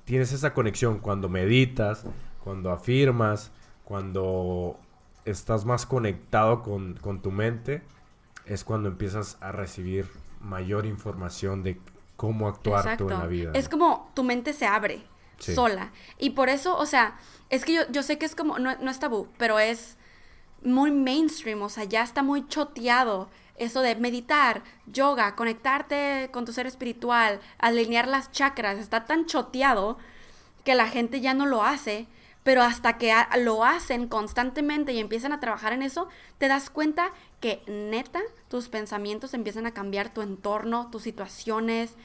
[0.05, 2.05] tienes esa conexión, cuando meditas,
[2.47, 3.51] cuando afirmas,
[3.85, 4.79] cuando
[5.25, 7.83] estás más conectado con, tu mente,
[8.45, 10.09] es cuando empiezas a recibir
[10.41, 11.81] mayor información de
[12.15, 13.51] cómo actuar tú en la vida.
[13.53, 15.03] Es como tu mente se abre
[15.39, 15.91] sola.
[16.21, 17.19] Y por eso, o sea,
[17.51, 19.97] es que yo, yo sé que es como, no, no es tabú, pero es
[20.63, 26.53] muy mainstream, o sea, ya está muy choteado eso de meditar, yoga, conectarte con tu
[26.53, 29.99] ser espiritual, alinear las chakras, está tan choteado
[30.63, 32.07] que la gente ya no lo hace
[32.47, 36.07] pero hasta que lo hacen constantemente y empiezan a trabajar en eso,
[36.39, 41.97] te das cuenta que neta tus pensamientos empiezan a cambiar tu entorno, tus situaciones,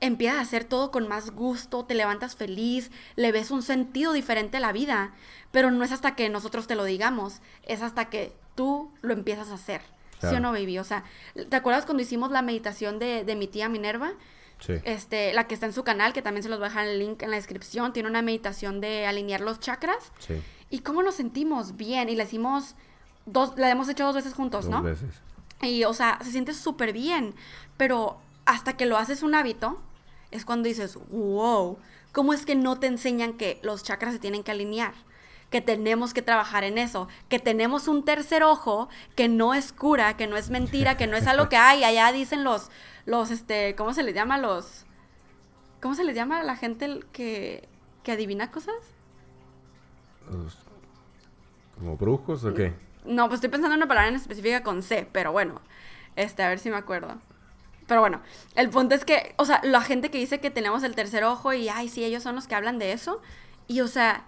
[0.00, 4.58] empiezas a hacer todo con más gusto, te levantas feliz, le ves un sentido diferente
[4.58, 5.14] a la vida,
[5.50, 9.48] pero no es hasta que nosotros te lo digamos, es hasta que tú lo empiezas
[9.48, 9.80] a hacer.
[10.20, 10.78] ¿Sí o no, baby?
[10.78, 11.04] O sea,
[11.48, 14.12] ¿te acuerdas cuando hicimos la meditación de, de mi tía Minerva?
[14.68, 16.98] Este, la que está en su canal, que también se los voy a dejar el
[16.98, 20.12] link en la descripción, tiene una meditación de alinear los chakras.
[20.18, 20.42] Sí.
[20.70, 22.08] Y cómo nos sentimos bien.
[22.08, 22.74] Y la hicimos
[23.26, 24.82] dos, la hemos hecho dos veces juntos, dos ¿no?
[24.82, 25.10] veces.
[25.62, 27.34] Y, o sea, se siente súper bien.
[27.76, 29.80] Pero hasta que lo haces un hábito,
[30.30, 31.78] es cuando dices, wow,
[32.12, 34.94] ¿cómo es que no te enseñan que los chakras se tienen que alinear?
[35.50, 40.16] que tenemos que trabajar en eso, que tenemos un tercer ojo que no es cura,
[40.16, 42.70] que no es mentira, que no es algo que hay, allá dicen los,
[43.06, 44.36] los, este, ¿cómo se les llama?
[44.36, 44.84] Los,
[45.80, 47.68] ¿cómo se les llama a la gente que,
[48.02, 48.74] que adivina cosas?
[51.78, 52.74] ¿Como brujos o qué?
[53.04, 55.60] No, pues estoy pensando en una palabra en específica con C, pero bueno,
[56.16, 57.16] este, a ver si me acuerdo.
[57.86, 58.20] Pero bueno,
[58.56, 61.52] el punto es que, o sea, la gente que dice que tenemos el tercer ojo
[61.52, 63.22] y, ay, sí, ellos son los que hablan de eso.
[63.68, 64.24] Y, o sea,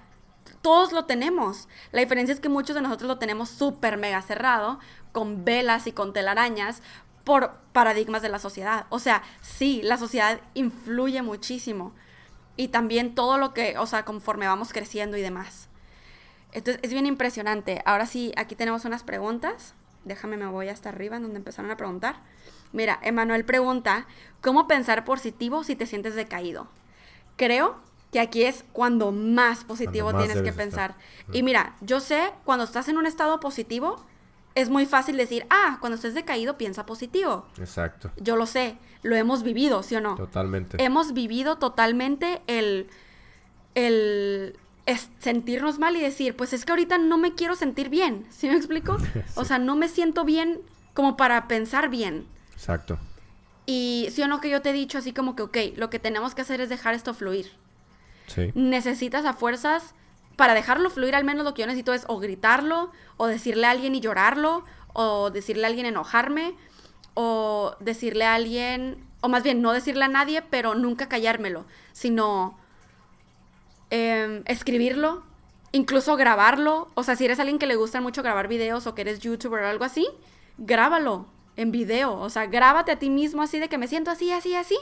[0.63, 1.69] todos lo tenemos.
[1.91, 4.79] La diferencia es que muchos de nosotros lo tenemos súper mega cerrado,
[5.11, 6.83] con velas y con telarañas,
[7.29, 8.87] por paradigmas de la sociedad.
[8.89, 11.93] O sea, sí, la sociedad influye muchísimo.
[12.57, 15.69] Y también todo lo que, o sea, conforme vamos creciendo y demás.
[16.53, 17.83] Entonces es bien impresionante.
[17.85, 19.75] Ahora sí, aquí tenemos unas preguntas.
[20.07, 22.17] Déjame, me voy hasta arriba donde empezaron a preguntar.
[22.73, 24.07] Mira, Emanuel pregunta,
[24.41, 26.67] ¿cómo pensar positivo si te sientes decaído?
[27.37, 27.77] Creo
[28.11, 30.65] que aquí es cuando más positivo Cuando más tienes que estar.
[30.65, 30.95] pensar.
[31.31, 34.03] Y mira, yo sé, cuando estás en un estado positivo,
[34.55, 37.47] es muy fácil decir, ah, cuando estés decaído, piensa positivo.
[37.59, 38.11] Exacto.
[38.17, 40.17] Yo lo sé, lo hemos vivido, ¿sí o no?
[40.17, 40.83] Totalmente.
[40.83, 42.89] Hemos vivido totalmente el,
[43.75, 44.57] el
[44.87, 48.49] es- sentirnos mal y decir, pues es que ahorita no me quiero sentir bien, ¿sí
[48.49, 48.97] me explico?
[49.37, 50.61] O sea, no me siento bien
[50.95, 52.27] como para pensar bien.
[52.55, 52.99] Exacto.
[53.67, 55.99] Y sí o no que yo te he dicho así como que, ok, lo que
[55.99, 57.53] tenemos que hacer es dejar esto fluir.
[58.27, 58.51] Sí.
[58.55, 59.95] Necesitas a fuerzas,
[60.39, 63.73] para dejarlo fluir al menos lo que yo necesito es o gritarlo, o decirle a
[63.73, 66.55] alguien y llorarlo, o decirle a alguien enojarme,
[67.15, 72.57] o decirle a alguien, o más bien no decirle a nadie, pero nunca callármelo, sino
[73.91, 75.25] em, escribirlo,
[75.73, 76.87] incluso grabarlo.
[76.95, 79.65] O sea, si eres alguien que le gusta mucho grabar videos o que eres youtuber
[79.65, 80.07] o algo así,
[80.57, 82.15] grábalo en video.
[82.15, 84.79] O sea, grábate a ti mismo así de que me siento así, así, así.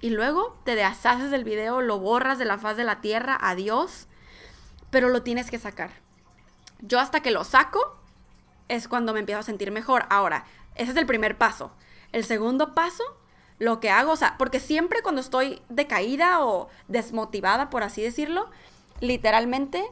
[0.00, 4.06] Y luego te deshaces del video, lo borras de la faz de la tierra, adiós.
[4.92, 5.90] Pero lo tienes que sacar.
[6.80, 7.98] Yo hasta que lo saco
[8.68, 10.04] es cuando me empiezo a sentir mejor.
[10.10, 10.44] Ahora,
[10.76, 11.72] ese es el primer paso.
[12.12, 13.02] El segundo paso,
[13.58, 18.50] lo que hago, o sea, porque siempre cuando estoy decaída o desmotivada, por así decirlo,
[19.00, 19.82] literalmente,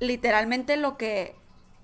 [0.00, 1.36] literalmente lo que,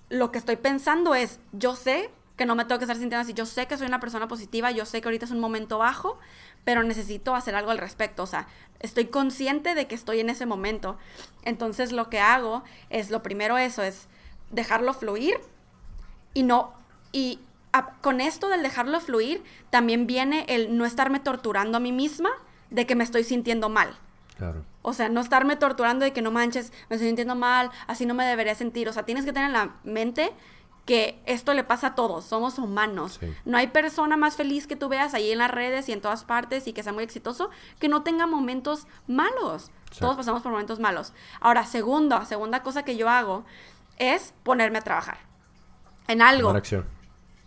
[0.09, 2.11] lo que estoy pensando es, yo sé
[2.43, 4.73] que no me tengo que estar sintiendo así, yo sé que soy una persona positiva,
[4.73, 6.19] yo sé que ahorita es un momento bajo,
[6.65, 8.49] pero necesito hacer algo al respecto, o sea,
[8.81, 10.99] estoy consciente de que estoy en ese momento.
[11.45, 14.09] Entonces lo que hago es, lo primero eso, es
[14.51, 15.37] dejarlo fluir,
[16.35, 16.73] y no,
[17.13, 17.39] y
[17.73, 22.31] a- con esto del dejarlo fluir, también viene el no estarme torturando a mí misma
[22.71, 23.97] de que me estoy sintiendo mal.
[24.37, 24.65] Claro.
[24.83, 28.15] O sea, no estarme torturando de que no manches, me estoy sintiendo mal, así no
[28.15, 28.89] me debería sentir.
[28.89, 30.33] O sea, tienes que tener en la mente
[30.85, 33.19] que esto le pasa a todos, somos humanos.
[33.21, 33.33] Sí.
[33.45, 36.25] No hay persona más feliz que tú veas ahí en las redes y en todas
[36.25, 39.71] partes y que sea muy exitoso que no tenga momentos malos.
[39.99, 41.13] Todos pasamos por momentos malos.
[41.41, 43.45] Ahora, segundo, segunda cosa que yo hago
[43.99, 45.19] es ponerme a trabajar
[46.09, 46.51] en algo.
[46.51, 46.87] Acción.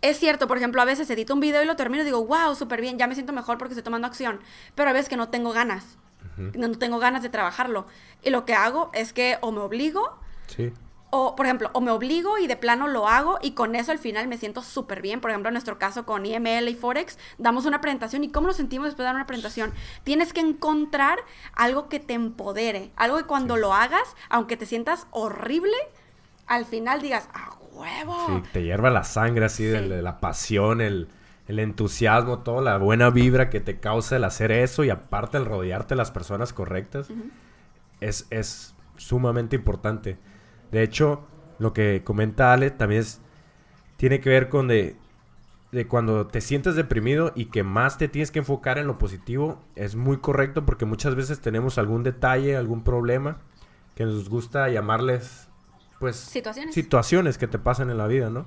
[0.02, 2.54] Es cierto, por ejemplo, a veces edito un video y lo termino y digo, wow,
[2.56, 4.40] súper bien, ya me siento mejor porque estoy tomando acción.
[4.76, 5.98] Pero a veces que no tengo ganas.
[6.38, 7.88] No tengo ganas de trabajarlo.
[8.22, 10.72] Y lo que hago es que o me obligo, Sí.
[11.12, 14.00] O por ejemplo, o me obligo y de plano lo hago y con eso al
[14.00, 15.22] final me siento súper bien.
[15.22, 18.58] Por ejemplo, en nuestro caso con IML y Forex, damos una presentación y ¿cómo nos
[18.58, 19.72] sentimos después de dar una presentación?
[20.04, 21.20] Tienes que encontrar
[21.54, 25.78] algo que te empodere, algo que cuando lo hagas, aunque te sientas horrible,
[26.48, 28.18] al final digas, ¡a huevo!
[28.28, 29.88] Sí, te hierva la sangre así de, Sí.
[29.90, 31.08] de la pasión, el,
[31.48, 35.46] el entusiasmo, toda la buena vibra que te causa el hacer eso y aparte el
[35.46, 37.08] rodearte de las personas correctas
[38.02, 40.18] es, es sumamente importante.
[40.72, 41.26] De hecho,
[41.60, 43.22] lo que comenta Ale también es,
[43.98, 44.96] tiene que ver con de,
[45.72, 49.62] de cuando te sientes deprimido y que más te tienes que enfocar en lo positivo,
[49.76, 53.38] es muy correcto porque muchas veces tenemos algún detalle, algún problema
[53.96, 55.48] que nos gusta llamarles,
[56.00, 56.74] pues, Situaciones.
[56.76, 58.46] situaciones que te pasan en la vida, ¿no?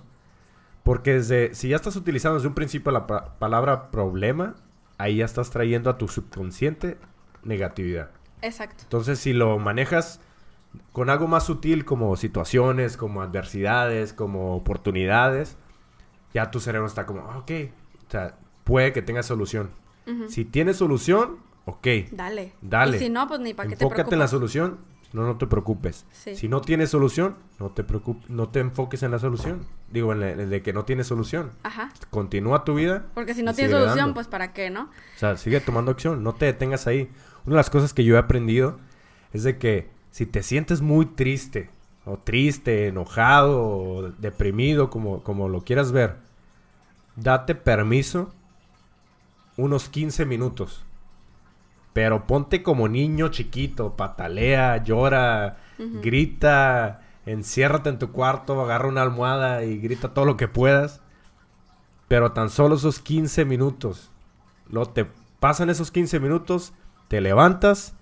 [0.82, 4.54] Porque desde, si ya estás utilizando desde un principio la pa- palabra problema,
[4.98, 6.98] ahí ya estás trayendo a tu subconsciente
[7.42, 8.10] negatividad.
[8.42, 8.82] Exacto.
[8.84, 10.20] Entonces, si lo manejas
[10.92, 15.56] con algo más sutil como situaciones, como adversidades, como oportunidades,
[16.34, 17.50] ya tu cerebro está como, "Ah, ok,
[18.06, 19.70] o sea, puede que tenga solución.
[20.06, 20.28] Ujú.
[20.28, 22.52] Si tiene solución, ok, Dale.
[22.62, 22.96] Dale.
[22.96, 24.78] Y si no, pues ni para qué te enfócate en la solución,
[25.12, 26.04] no, no te preocupes.
[26.10, 26.36] Sí.
[26.36, 29.64] Si no tienes solución, no te preocupes, no te enfoques en la solución.
[29.90, 31.50] Digo, en el de que no tienes solución.
[31.62, 31.90] Ajá.
[32.10, 33.06] Continúa tu vida.
[33.14, 34.14] Porque si no tienes solución, dando.
[34.14, 34.82] pues para qué, ¿no?
[34.82, 37.10] O sea, sigue tomando acción, no te detengas ahí.
[37.46, 38.78] Una de las cosas que yo he aprendido
[39.32, 41.70] es de que si te sientes muy triste,
[42.04, 46.16] o triste, enojado, o deprimido, como, como lo quieras ver,
[47.14, 48.34] date permiso
[49.56, 50.84] unos 15 minutos.
[51.92, 59.62] Pero ponte como niño chiquito, patalea, llora, grita, enciérrate en tu cuarto, agarra una almohada
[59.62, 61.00] y grita todo lo que puedas.
[62.08, 64.10] Pero tan solo esos 15 minutos.
[64.68, 65.04] Luego te
[65.38, 66.72] pasan esos 15 minutos,
[67.06, 67.94] te levantas,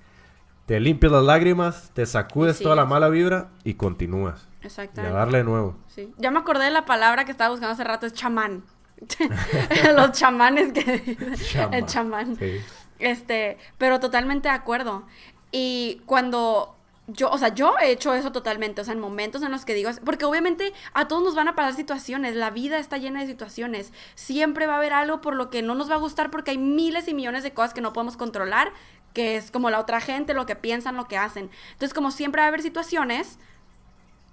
[0.67, 4.49] te limpias las lágrimas, te sacudes toda la mala vibra y continúas.
[4.61, 5.17] Y a Exactamente.
[5.17, 5.77] darle de nuevo.
[5.87, 6.13] Sí.
[6.19, 8.65] Ya me acordé de la palabra que estaba buscando hace rato, es chamán.
[9.97, 11.17] Los chamanes que...
[11.73, 12.37] El chamán.
[12.37, 12.61] Sí.
[12.99, 15.05] Este, pero totalmente de acuerdo.
[15.53, 16.76] Y cuando
[17.09, 19.75] yo, o sea, yo he hecho eso totalmente, o sea, en momentos en los que
[19.75, 23.27] digo, porque obviamente a todos nos van a pasar situaciones, la vida está llena de
[23.27, 26.51] situaciones, siempre va a haber algo por lo que no nos va a gustar porque
[26.51, 28.73] hay miles y millones de cosas que no podemos controlar,
[29.13, 31.51] que es como la otra gente, lo que piensan, lo que hacen.
[31.73, 33.39] Entonces, como siempre va a haber situaciones,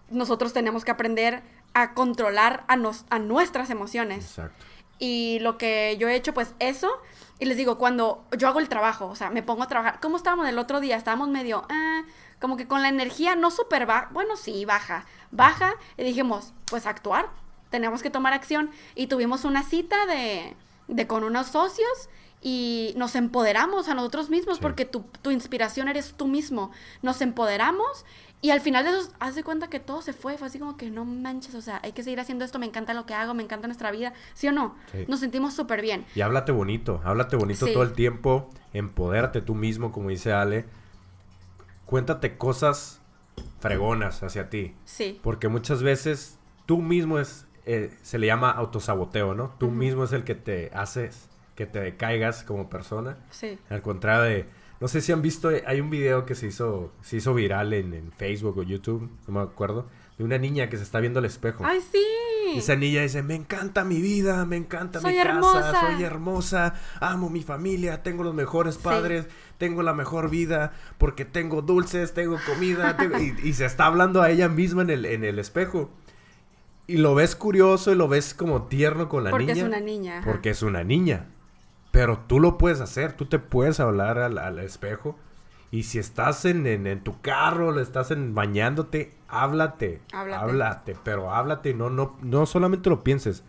[0.10, 4.26] nosotros tenemos que aprender a controlar a, nos, a nuestras emociones.
[4.26, 4.66] Exacto.
[5.00, 6.90] Y lo que yo he hecho, pues eso.
[7.40, 10.00] Y les digo, cuando yo hago el trabajo, o sea, me pongo a trabajar.
[10.00, 10.96] ¿Cómo estábamos el otro día?
[10.96, 12.04] Estábamos medio, ah,
[12.44, 14.10] como que con la energía no súper baja.
[14.12, 15.06] Bueno, sí, baja.
[15.32, 15.76] Baja.
[15.98, 17.30] Y dijimos, pues actuar.
[17.70, 18.70] Tenemos que tomar acción.
[18.96, 20.54] Y tuvimos una cita de,
[20.90, 22.10] de con unos socios
[22.42, 24.62] y nos empoderamos a nosotros mismos Sí.
[24.62, 26.72] porque tu, tu inspiración eres tú mismo.
[27.02, 28.04] Nos empoderamos
[28.42, 30.38] y al final de eso, haz de cuenta que todo se fue.
[30.38, 32.60] Fue así como que no manches, o sea, hay que seguir haciendo esto.
[32.60, 34.12] Me encanta lo que hago, me encanta nuestra vida.
[34.34, 34.76] ¿Sí o no?
[34.92, 35.06] Sí.
[35.08, 36.06] Nos sentimos súper bien.
[36.14, 37.72] Y háblate bonito, háblate bonito Sí.
[37.74, 40.66] todo el tiempo, empodérate tú mismo, como dice Ale.
[41.94, 43.04] Cuéntate cosas
[43.60, 44.74] fregonas hacia ti.
[44.84, 45.20] Sí.
[45.22, 49.54] Porque muchas veces tú mismo es, eh, se le llama autosaboteo, ¿no?
[49.60, 53.20] Tú mismo es el que te haces que te decaigas como persona.
[53.30, 53.60] Sí.
[53.70, 54.46] Al contrario de,
[54.80, 57.94] no sé si han visto, hay un video que se hizo, se hizo viral en,
[57.94, 61.26] en Facebook o YouTube, no me acuerdo, de una niña que se está viendo al
[61.26, 61.66] espejo.
[61.66, 62.00] ¡Ay, sí!
[62.56, 65.82] Y Esa niña dice, me encanta mi vida, me encanta Soy mi casa, hermosa".
[65.96, 68.82] soy hermosa, amo mi familia, tengo los mejores Sí.
[68.84, 73.18] padres, tengo la mejor vida, porque tengo dulces, tengo comida, tengo-".
[73.18, 75.90] Y, y se está hablando a ella misma en el, en el espejo.
[76.86, 79.62] Y lo ves curioso y lo ves como tierno con la Porque niña.
[79.62, 80.18] es una niña.
[80.20, 80.30] ajá.
[80.30, 81.30] Porque es una niña.
[81.92, 85.18] Pero tú lo puedes hacer, tú te puedes hablar al, al espejo.
[85.74, 90.02] Y si estás en, en- en tu carro, le estás en, bañándote, háblate.
[90.14, 90.44] Háblate.
[90.44, 93.44] Háblate, pero háblate, no, no, no solamente lo pienses.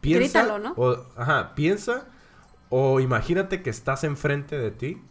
[0.00, 0.42] Piensa.
[0.42, 0.72] Grítalo, ¿no?
[0.76, 2.06] O, ajá, piensa
[2.68, 5.02] o imagínate que estás enfrente de ti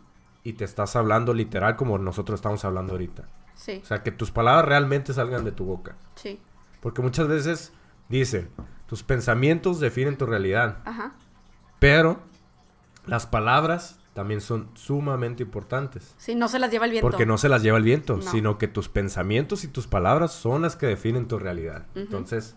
[0.43, 3.23] y te estás hablando literal como nosotros estamos hablando ahorita.
[3.55, 5.95] Sí, O sea, que tus palabras realmente salgan de tu boca.
[6.15, 6.39] sí.
[6.81, 7.71] Porque muchas veces
[8.09, 8.49] dicen,
[8.87, 10.79] tus pensamientos definen tu realidad.
[10.83, 11.13] Ajá.
[11.79, 12.19] Pero
[13.05, 16.13] las palabras también son sumamente importantes.
[16.17, 17.09] Sí, no se las lleva el viento.
[17.09, 18.21] Porque no se las lleva el viento, No.
[18.21, 21.85] sino que tus pensamientos y tus palabras son las que definen tu realidad.
[21.95, 22.55] Entonces,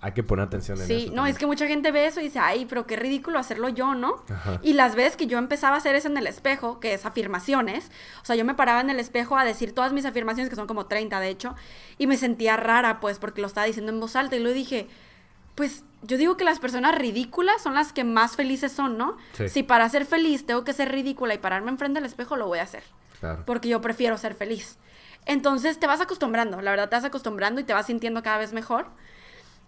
[0.00, 1.06] hay que poner atención en Sí, eso.
[1.10, 1.32] no, también.
[1.32, 4.22] es que mucha gente ve eso y dice, ay, pero qué ridículo hacerlo yo, ¿no?
[4.30, 4.60] Ajá.
[4.62, 7.90] Y las veces que yo empezaba a hacer eso en el espejo, que es afirmaciones,
[8.22, 10.66] o sea, yo me paraba en el espejo a decir todas mis afirmaciones, que son
[10.66, 11.54] como 30 de hecho,
[11.96, 14.88] y me sentía rara, pues, porque lo estaba diciendo en voz alta, y luego dije,
[15.54, 19.16] pues, yo digo que las personas ridículas son las que más felices son, ¿no?
[19.32, 19.48] Sí.
[19.48, 22.58] Si para ser feliz tengo que ser ridícula y pararme enfrente del espejo, lo voy
[22.58, 22.82] a hacer
[23.20, 23.42] Claro.
[23.46, 24.78] porque yo prefiero ser feliz.
[25.26, 28.52] Entonces te vas acostumbrando, la verdad te vas acostumbrando y te vas sintiendo cada vez
[28.52, 28.86] mejor.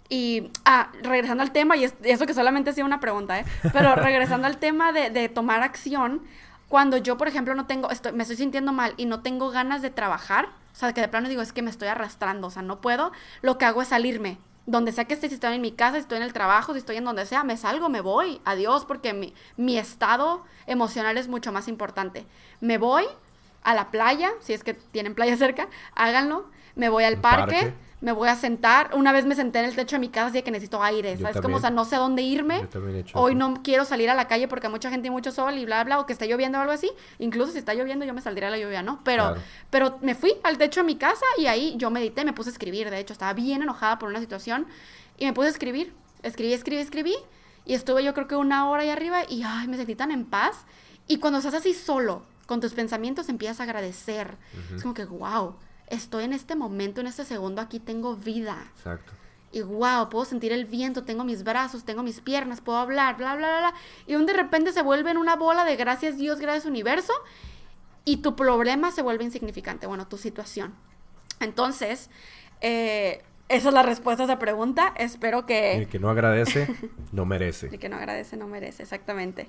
[0.09, 3.45] Y, ah, regresando al tema, y es- eso que solamente ha sido una pregunta, ¿eh?
[3.73, 6.23] Pero regresando al tema de, de tomar acción,
[6.69, 9.83] cuando yo, por ejemplo, no tengo, estoy, me estoy sintiendo mal y no tengo ganas
[9.83, 12.63] de trabajar, o sea, que de plano digo, es que me estoy arrastrando, o sea,
[12.63, 13.11] no puedo,
[13.43, 14.39] lo que hago es salirme.
[14.67, 16.79] Donde sea que esté, si estoy en mi casa, si estoy en el trabajo, si
[16.79, 21.29] estoy en donde sea, me salgo, me voy, adiós, porque mi, mi estado emocional es
[21.29, 22.27] mucho más importante.
[22.61, 23.05] Me voy
[23.63, 26.49] a la playa, si es que tienen playa cerca, háganlo.
[26.75, 27.73] Me voy al parque.
[28.01, 28.91] Me voy a sentar.
[28.95, 31.41] Una vez me senté en el techo de mi casa, así que necesito aire, ¿sabes?
[31.41, 32.67] Como, o sea, no sé dónde irme.
[32.73, 33.39] Yo he hecho Hoy eso.
[33.39, 35.83] no quiero salir a la calle porque hay mucha gente y mucho sol y bla,
[35.85, 36.91] bla, o que está lloviendo o algo así.
[37.19, 39.01] Incluso si está lloviendo, yo me saldría a la lluvia, ¿no?
[39.03, 39.41] Pero, Claro.
[39.71, 42.53] pero me fui al techo de mi casa y ahí yo medité, me puse a
[42.53, 42.91] escribir.
[42.91, 44.67] De hecho, estaba bien enojada por una situación
[45.19, 45.95] y me puse a escribir.
[46.23, 47.15] Escribí, escribí, escribí.
[47.65, 50.25] Y estuve yo creo que una hora ahí arriba y ay, me sentí tan en
[50.27, 50.67] paz.
[51.09, 54.37] Y cuando estás así solo, con tus pensamientos, empiezas a agradecer.
[54.75, 55.57] Es como que, wow,
[55.89, 58.71] estoy en este momento, en este segundo, aquí tengo vida.
[58.77, 59.13] Exacto.
[59.53, 63.37] Y wow, puedo sentir el viento, tengo mis brazos, tengo mis piernas, puedo hablar, bla,
[63.37, 63.75] bla, bla, bla.
[64.07, 67.13] Y un de repente se vuelve en una bola de gracias Dios, gracias universo.
[68.05, 70.75] Y tu problema se vuelve insignificante, bueno, tu situación.
[71.41, 72.11] Entonces,
[72.61, 74.93] eh, esa es la respuesta a esa pregunta.
[74.97, 75.77] Espero que...
[75.77, 76.69] El que no agradece,
[77.13, 77.79] no El merece.
[77.79, 79.49] que no agradece no merece, exactamente.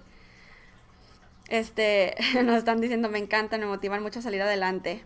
[1.49, 5.03] Este, nos están diciendo, me encantan, me motivan mucho a salir adelante.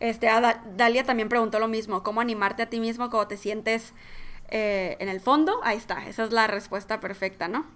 [0.00, 3.94] Este, a Dalia también preguntó lo mismo, ¿cómo animarte a ti mismo cuando te sientes
[4.48, 5.60] eh, en el fondo?
[5.64, 7.66] Ahí está, esa es la respuesta perfecta, ¿no?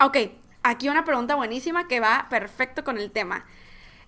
[0.00, 0.18] Ok,
[0.62, 3.44] aquí una pregunta buenísima que va perfecto con el tema.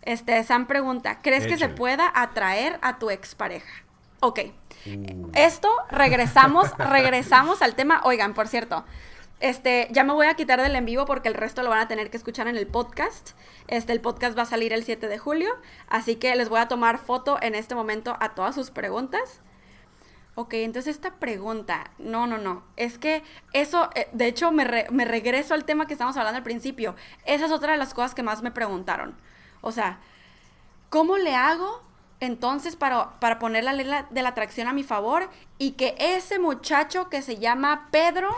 [0.02, 3.82] Este, Sam pregunta, ¿crees que se pueda atraer a tu expareja?
[4.20, 4.40] Ok,
[4.86, 8.00] Uh, esto, regresamos, regresamos al tema.
[8.04, 8.84] Oigan, por cierto,
[9.40, 11.88] este, ya me voy a quitar del en vivo porque el resto lo van a
[11.88, 13.30] tener que escuchar en el podcast.
[13.68, 15.50] Este, el podcast va a salir el 7 de julio,
[15.88, 19.40] así que les voy a tomar foto en este momento a todas sus preguntas.
[20.34, 23.22] Ok, entonces esta pregunta, no, no, no, es que
[23.54, 26.94] eso, eh, de hecho me, me regreso al tema que estamos hablando al principio.
[27.24, 29.16] Esa es otra de las cosas que más me preguntaron.
[29.62, 29.98] O sea,
[30.88, 31.82] ¿Cómo le hago
[32.20, 35.28] entonces para, para poner la ley de la atracción a mi favor
[35.58, 38.30] y que ese muchacho que se llama Pedro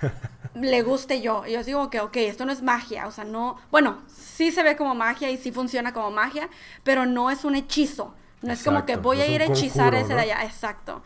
[0.54, 1.44] le guste yo.
[1.46, 4.62] Y yo digo que, ok, esto no es magia, o sea, no, bueno, sí se
[4.62, 6.48] ve como magia y sí funciona como magia,
[6.82, 8.14] pero no es un hechizo.
[8.42, 10.20] No es como que voy a ir a hechizar ese de ¿no?
[10.20, 11.02] allá, exacto.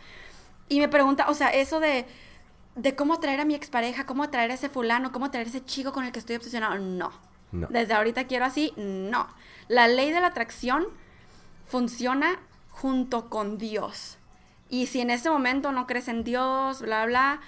[0.69, 2.05] Y me pregunta, o sea, eso de,
[2.75, 5.65] de cómo atraer a mi expareja, cómo atraer a ese fulano, cómo atraer a ese
[5.65, 7.13] chico con el que estoy obsesionado, no.
[7.53, 7.69] No.
[7.71, 9.29] Desde ahorita quiero así, no.
[9.69, 10.89] La ley de la atracción
[11.67, 12.41] funciona
[12.71, 14.19] junto con Dios.
[14.69, 17.41] Y si en ese momento no crees en Dios, bla, bla,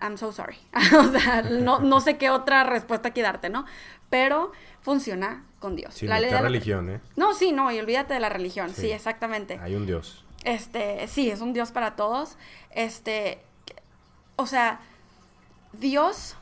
[0.00, 0.56] I'm so sorry.
[0.98, 3.64] o sea, no, no sé qué otra respuesta que darte, ¿no?
[4.10, 6.02] Pero funciona con Dios.
[6.02, 7.00] La ley de meter la- religión, ¿eh?
[7.16, 8.70] No, sí, no, y olvídate de la religión.
[8.70, 8.90] Sí, Sí.
[8.92, 9.58] exactamente.
[9.62, 10.24] Hay un Dios.
[10.44, 12.36] Este, sí, es un Dios para todos.
[12.70, 13.40] Este,
[14.36, 14.80] o sea,
[15.72, 16.36] Dios,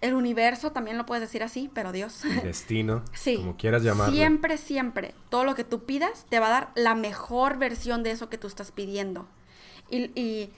[0.00, 2.24] el universo, también lo puedes decir así, pero Dios.
[2.24, 3.36] El destino, Sí.
[3.36, 4.14] como quieras llamarlo.
[4.14, 8.10] Siempre, siempre, todo lo que tú pidas te va a dar la mejor versión de
[8.10, 9.26] eso que tú estás pidiendo.
[9.90, 10.52] Y, y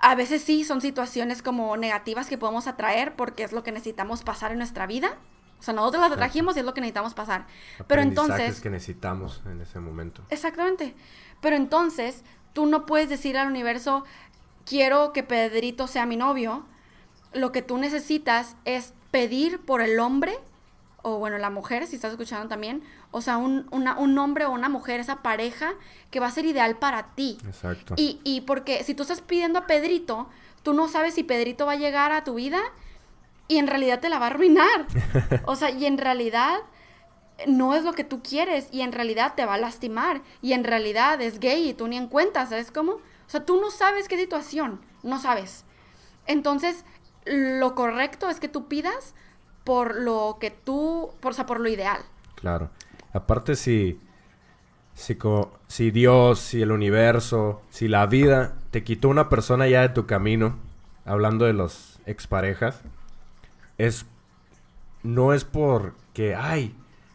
[0.00, 4.22] a veces sí son situaciones como negativas que podemos atraer porque es lo que necesitamos
[4.22, 5.18] pasar en nuestra vida.
[5.58, 7.46] O sea, nosotros las atrajimos y es lo que necesitamos pasar.
[7.86, 8.62] Pero entonces...
[8.62, 10.22] que necesitamos en ese momento.
[10.30, 10.94] Exactamente.
[11.42, 12.24] Pero entonces,
[12.54, 14.04] tú no puedes decir al universo,
[14.64, 16.64] quiero que Pedrito sea mi novio.
[17.34, 20.38] Lo que tú necesitas es pedir por el hombre,
[21.02, 24.50] o bueno, la mujer, si estás escuchando también, o sea, un, una- un hombre o
[24.50, 25.72] una mujer, esa pareja
[26.10, 27.38] que va a ser ideal para ti.
[27.46, 27.94] Exacto.
[27.96, 30.28] Y, y porque si tú estás pidiendo a Pedrito,
[30.62, 32.60] tú no sabes si Pedrito va a llegar a tu vida
[33.48, 34.86] y en realidad te la va a arruinar.
[35.46, 36.58] O sea, y en realidad
[37.46, 40.62] no es lo que tú quieres y en realidad te va a lastimar y en
[40.64, 42.92] realidad es gay y tú ni en cuenta, ¿sabes cómo?
[42.92, 45.64] O sea, tú no sabes qué situación, no sabes.
[46.26, 46.84] Entonces,
[47.24, 49.14] lo correcto es que tú pidas
[49.64, 52.00] por lo que tú, por, o sea, por lo ideal.
[52.34, 52.70] Claro.
[53.12, 54.00] Aparte, si,
[54.94, 55.18] si,
[55.66, 60.06] si Dios, si el universo, si la vida te quitó una persona ya de tu
[60.06, 60.56] camino,
[61.04, 62.80] hablando de los exparejas,
[63.78, 64.06] es,
[65.02, 66.74] no es porque, ay,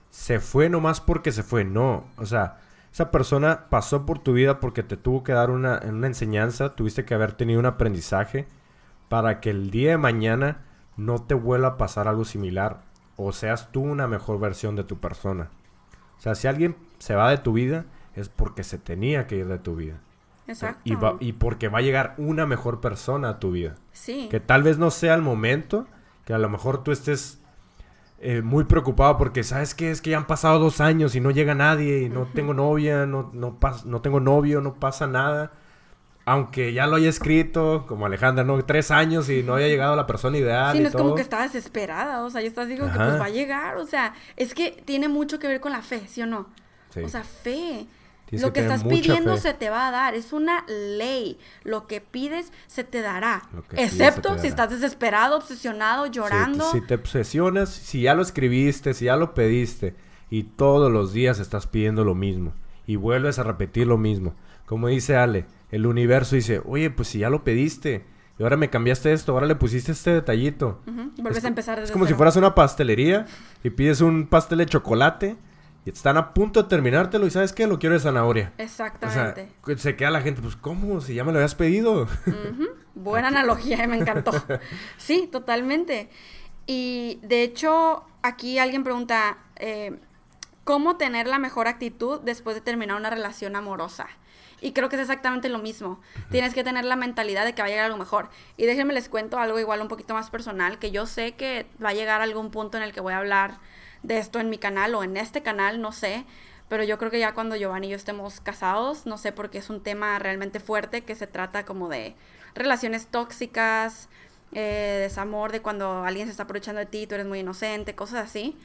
[0.10, 2.06] se fue nomás porque se fue, no.
[2.18, 2.60] O sea,
[2.92, 7.06] esa persona pasó por tu vida porque te tuvo que dar una, una enseñanza, tuviste
[7.06, 8.48] que haber tenido un aprendizaje
[9.10, 10.60] para que el día de mañana
[10.98, 12.82] no te vuelva a pasar algo similar
[13.18, 15.50] o seas tú una mejor versión de tu persona.
[16.18, 17.86] O sea, si alguien se va de tu vida
[18.16, 20.00] es porque se tenía que ir de tu vida.
[20.48, 20.82] Exacto.
[20.86, 23.76] Y, va- y porque va a llegar una mejor persona a tu vida.
[23.92, 24.28] sí.
[24.30, 25.88] Que tal vez no sea el momento,
[26.24, 27.42] que a lo mejor tú estés
[28.20, 31.32] eh, muy preocupado porque sabes que es que ya han pasado dos años y no
[31.32, 35.52] llega nadie y no tengo novia, no, no, no tengo novio, no pasa nada.
[36.28, 38.64] Aunque ya lo haya escrito, como Alejandra, ¿no?
[38.66, 40.72] Tres años y no haya llegado la persona ideal.
[40.72, 43.20] Sí, y no es como que está desesperada, o sea, yo estás digo que pues
[43.22, 46.24] va a llegar, o sea, es que tiene mucho que ver con la fe, ¿sí
[46.24, 46.48] o no?
[46.90, 47.02] Sí.
[47.02, 47.86] O sea, fe.
[48.26, 49.42] Tienes lo que estás pidiendo fe.
[49.42, 51.38] se te va a dar, es una ley.
[51.64, 53.44] Lo que pides se te dará.
[53.74, 56.72] Excepto te si estás desesperado, obsesionado, Sí, llorando.
[56.72, 59.94] si te obsesionas, si ya lo escribiste, si ya lo pediste
[60.32, 62.54] y todos los días estás pidiendo lo mismo
[62.88, 64.34] y vuelves a repetir lo mismo.
[64.66, 68.06] Como dice Ale, el universo dice, oye, pues si ya lo pediste
[68.38, 70.82] y ahora me cambiaste esto, ahora le pusiste este detallito.
[71.18, 73.26] Vuelves Es a empezar desde Es como si fueras una pastelería
[73.64, 75.38] y pides un pastel de chocolate
[75.86, 77.68] y están a punto de terminártelo y ¿sabes qué?
[77.68, 78.52] Lo quiero de zanahoria.
[78.54, 79.50] O sea, Exactamente.
[79.78, 81.00] se queda la gente, pues ¿cómo?
[81.00, 82.08] Si ya me lo habías pedido.
[82.96, 84.32] Buena analogía, me encantó.
[84.98, 86.10] Sí, totalmente.
[86.66, 90.00] Y de hecho, aquí alguien pregunta, eh,
[90.64, 94.08] ¿cómo tener la mejor actitud después de terminar una relación amorosa?
[94.62, 96.00] Y creo que es exactamente lo mismo.
[96.32, 98.30] Tienes que tener la mentalidad de que va a llegar algo mejor.
[98.58, 101.90] Y déjenme les cuento algo igual un poquito más personal, que yo sé que va
[101.90, 103.60] a llegar algún punto en el que voy a hablar
[104.04, 106.26] de esto en mi canal o en este canal, no sé.
[106.70, 109.70] Pero yo creo que ya cuando Giovanni y yo estemos casados, no sé, porque es
[109.70, 112.16] un tema realmente fuerte que se trata como de
[112.56, 114.10] relaciones tóxicas,
[114.52, 118.26] eh, desamor, de cuando alguien se está aprovechando de ti, tú eres muy inocente, cosas
[118.26, 118.58] así.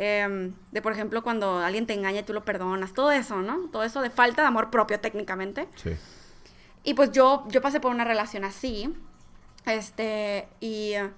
[0.00, 3.68] Em, de, por ejemplo, cuando alguien te engaña y tú lo perdonas, todo eso, ¿no?
[3.72, 5.68] Todo eso de falta de amor propio técnicamente.
[5.74, 5.96] Sí.
[6.84, 8.94] Y pues yo, yo pasé por una relación así.
[9.66, 11.10] Este, y eh,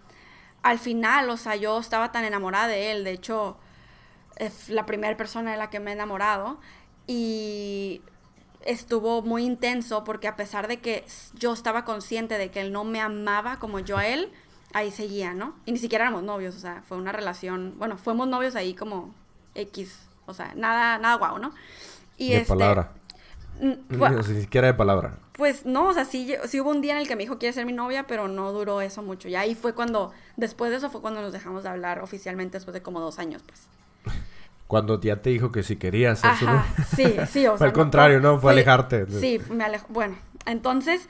[0.63, 3.05] al final, o sea, yo estaba tan enamorada de él.
[3.05, 3.59] De hecho,
[4.37, 6.59] es la primera persona de la que me he enamorado.
[7.07, 8.01] Y
[8.63, 11.05] estuvo muy intenso porque a pesar de que
[11.35, 14.33] yo estaba consciente de que él no me amaba como yo a él,
[14.73, 15.55] ahí seguía, ¿no?
[15.67, 19.15] Y ni siquiera éramos novios, o sea, fue una relación, bueno, fuimos novios ahí como
[19.55, 21.53] X, o sea, nada, nada guau, ¿no?
[22.17, 22.93] Y de este, palabra.
[23.61, 25.19] mm, bu- Ni siquiera de palabra.
[25.33, 27.53] pues no, o sea, sí, sí hubo un día en el que me dijo quiere
[27.53, 29.29] ser mi novia, pero no duró eso mucho.
[29.29, 32.75] Y ahí fue cuando, después de eso fue cuando nos dejamos de hablar oficialmente, después
[32.75, 33.69] de como dos años, pues.
[34.67, 36.53] Cuando ya te dijo que si querías eso, ¿no?
[36.53, 37.59] Ajá, sí, sí, o sea.
[37.59, 38.39] Fue al contrario, ¿no?
[38.39, 39.07] Fue alejarte.
[39.11, 39.87] Sí, me alejó.
[39.89, 40.17] Bueno,
[40.47, 41.09] entonces,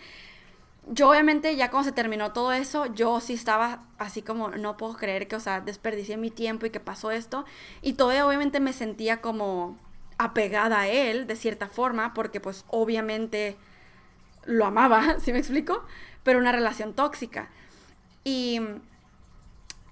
[0.93, 4.95] yo obviamente ya cuando se terminó todo eso, yo sí estaba así como, no puedo
[4.95, 7.45] creer que, o sea, desperdicié mi tiempo y que pasó esto.
[7.81, 9.77] Y todavía obviamente me sentía como
[10.19, 13.57] apegada a él, de cierta forma, porque pues obviamente
[14.45, 15.85] lo amaba, ¿sí me explico?
[16.25, 17.51] Pero una relación tóxica.
[18.25, 18.61] Y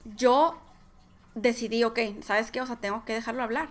[0.05, 0.61] yo
[1.37, 2.61] decidí, ok, ¿sabes qué?
[2.61, 3.69] O sea, tengo que dejarlo hablar.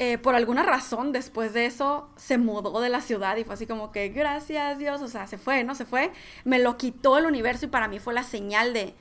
[0.00, 3.66] Eh, por alguna razón, después de eso, se mudó de la ciudad y fue así
[3.66, 5.74] como que, gracias Dios, o sea, se fue, ¿no?
[5.74, 6.12] Se fue,
[6.44, 8.94] me lo quitó el universo y para mí fue la señal de,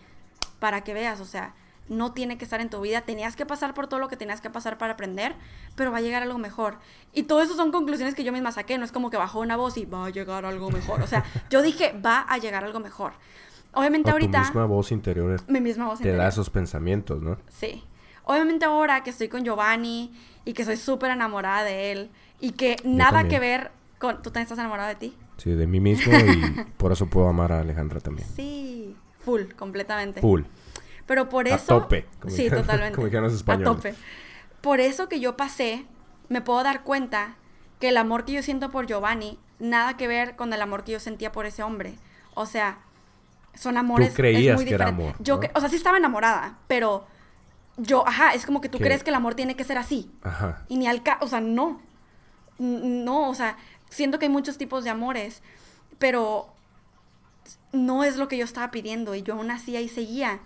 [0.58, 1.54] para que veas, o sea,
[1.88, 4.41] no tiene que estar en tu vida, tenías que pasar por todo lo que tenías
[4.41, 5.36] que pasar para aprender,
[5.76, 6.80] pero va a llegar algo mejor.
[7.14, 9.56] Y todo eso son conclusiones que yo misma saqué, no es como que bajó una
[9.56, 12.80] voz y va a llegar algo mejor, o sea, yo dije, va a llegar algo
[12.80, 13.14] mejor.
[13.74, 14.39] Obviamente ahorita...
[14.39, 15.39] Tu misma voz interior.
[15.48, 17.38] Mi misma voz te da esos pensamientos, ¿no?
[17.50, 17.84] Sí.
[18.28, 20.11] Obviamente ahora que estoy con Giovanni
[20.43, 22.09] y que soy súper enamorada de él
[22.41, 24.17] y que nada que ver con...
[24.17, 25.17] ¿Tú también estás enamorada de ti?
[25.38, 28.28] Sí, de mí mismo y por eso puedo amar a Alejandra también.
[28.36, 30.19] Sí, full, completamente.
[30.19, 30.41] Full.
[31.05, 31.78] Pero por eso...
[31.78, 32.05] A tope.
[32.28, 32.95] sí, totalmente.
[32.95, 33.67] Como dijeron los españoles.
[33.69, 33.95] A tope.
[34.59, 35.86] Por eso que yo pasé,
[36.28, 37.36] me puedo dar cuenta
[37.80, 40.91] que el amor que yo siento por Giovanni, nada que ver con el amor que
[40.91, 41.93] yo sentía por ese hombre.
[42.34, 42.80] O sea,
[43.53, 44.09] son amores...
[44.09, 45.15] Tú creías que era amor.
[45.19, 47.07] Yo, o sea, sí estaba enamorada, pero
[47.78, 50.11] yo, ajá, es como que tú crees que el amor tiene que ser así.
[50.23, 50.65] Ajá.
[50.67, 51.82] Y ni al caso, o sea, no.
[52.57, 53.57] No, o sea,
[53.89, 55.43] siento que hay muchos tipos de amores,
[55.99, 56.53] pero
[57.71, 60.39] no es lo que yo estaba pidiendo y yo aún así ahí seguía.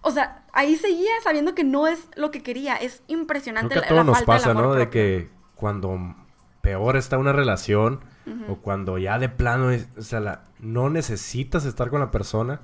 [0.00, 2.76] O sea, ahí seguía sabiendo que no es lo que quería.
[2.76, 4.74] Es impresionante Creo que a todos nos pasa, ¿no?
[4.74, 6.16] De que cuando
[6.62, 8.00] peor está una relación
[8.48, 12.60] o cuando ya de plano, o sea, no necesitas estar con la persona,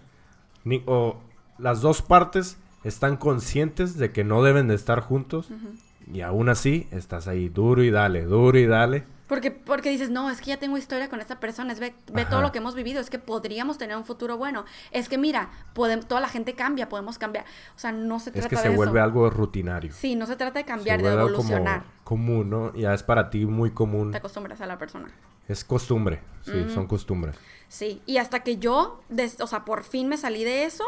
[0.62, 1.22] ni, o
[1.57, 5.49] las dos partes están conscientes de que no deben de estar juntos
[6.12, 9.05] y aún así estás ahí duro y dale, duro y dale.
[9.26, 12.26] Porque, porque dices, no, es que ya tengo historia con esta persona, es ve, ve
[12.26, 14.66] todo lo que hemos vivido, es que podríamos tener un futuro bueno.
[14.91, 15.51] Es que mira,
[16.07, 17.47] toda la gente cambia, podemos cambiar.
[17.74, 19.93] O sea, no se trata de Es que se vuelve algo rutinario.
[19.95, 21.85] Sí, no se trata de cambiar, de evolucionar.
[22.05, 22.74] Como común, ¿no?
[22.74, 24.11] Ya es para ti muy común.
[24.11, 25.09] Te acostumbras a la persona.
[25.49, 27.37] Es costumbre, sí, son costumbres.
[27.68, 29.03] Sí, y hasta que yo,
[29.41, 30.85] o sea, por fin me salí de eso,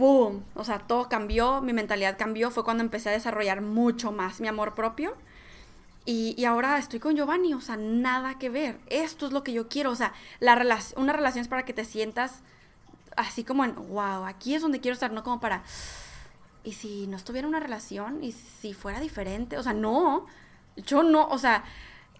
[0.00, 0.44] ¡pum!
[0.54, 4.48] O sea, todo cambió, mi mentalidad cambió, fue cuando empecé a desarrollar mucho más mi
[4.48, 5.14] amor propio.
[6.06, 8.80] Y, ahora estoy con Giovanni, o sea, nada que ver.
[8.86, 10.54] Esto es lo que yo quiero, o sea, la
[10.96, 12.40] una relación es para que te sientas
[13.14, 15.64] así como en, wow, aquí es donde quiero estar, no como para,
[16.64, 18.24] ¿y si no estuviera una relación?
[18.24, 19.58] ¿Y si fuera diferente?
[19.58, 20.24] O sea, no,
[20.78, 21.62] yo no, o sea,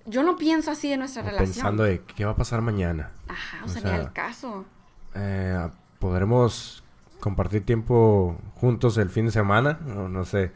[0.04, 1.54] yo no pienso así de nuestra relación.
[1.54, 3.10] Pensando de qué va a pasar mañana.
[3.26, 4.66] Ajá, o, sea, ni al caso.
[5.14, 6.84] Eh, podremos
[7.20, 10.52] compartir tiempo juntos el fin de semana, o no sé.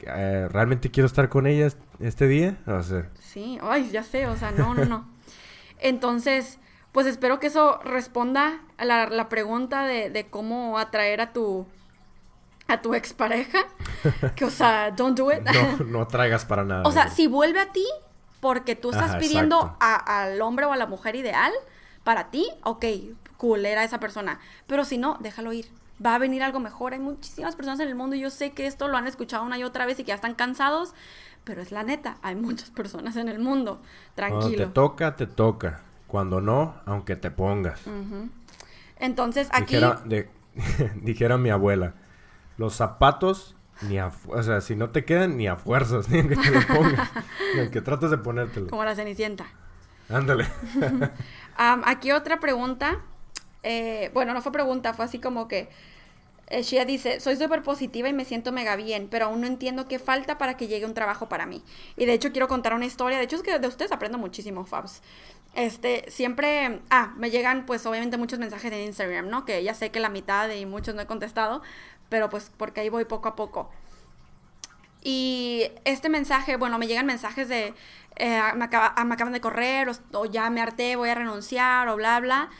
[0.00, 1.68] Eh, ¿Realmente quiero estar con ella
[2.00, 2.56] este día?
[2.66, 3.08] O sea.
[3.18, 5.08] Sí, ay, ya sé, o sea, no, no, no.
[5.78, 6.58] Entonces,
[6.92, 11.66] pues espero que eso responda a la, pregunta de, cómo atraer a tu
[12.68, 13.60] a tu expareja.
[14.34, 15.42] que, o sea, don't do it.
[15.42, 16.82] no, no atraigas para nada.
[16.84, 17.86] O sea, si vuelve a ti
[18.40, 21.52] porque tú estás pidiendo al hombre o a la mujer ideal
[22.06, 22.84] para ti, ok,
[23.36, 24.38] cool, era esa persona.
[24.68, 25.68] Pero si no, déjalo ir.
[26.04, 26.92] Va a venir algo mejor.
[26.92, 29.58] Hay muchísimas personas en el mundo y yo sé que esto lo han escuchado una
[29.58, 30.94] y otra vez y que ya están cansados,
[31.42, 32.18] pero es la neta.
[32.22, 33.82] Hay muchas personas en el mundo.
[34.14, 34.40] Tranquilo.
[34.40, 35.80] Cuando te toca, te toca.
[36.06, 37.80] Cuando no, aunque te pongas.
[39.00, 39.76] Entonces aquí.
[41.02, 41.94] Dijera, mi abuela:
[42.56, 46.36] los zapatos ni a, o sea, si no te quedan ni a fuerzas, ni que
[46.36, 47.10] te los pongas,
[47.56, 48.68] ni que trates de ponértelo.
[48.68, 49.46] Como la cenicienta.
[50.08, 50.46] Ándale.
[51.56, 53.00] aquí otra pregunta.
[53.62, 55.68] Eh, bueno, no fue pregunta, fue así como que
[56.48, 59.88] eh, Shia dice, soy súper positiva y me siento mega bien, pero aún no entiendo
[59.88, 61.62] qué falta para que llegue un trabajo para mí.
[61.96, 64.64] Y de hecho quiero contar una historia, de hecho es que de ustedes aprendo muchísimo,
[64.64, 65.02] Fabs.
[65.54, 69.44] Este, siempre, ah, me llegan pues obviamente muchos mensajes en Instagram, ¿no?
[69.44, 71.62] Que ya sé que la mitad y muchos no he contestado,
[72.08, 73.70] pero pues porque ahí voy poco a poco.
[75.08, 77.74] Y este mensaje, bueno, me llegan mensajes de,
[78.16, 82.50] eh, me, acaban de correr, o, ya me harté, voy a renunciar, o bla, bla.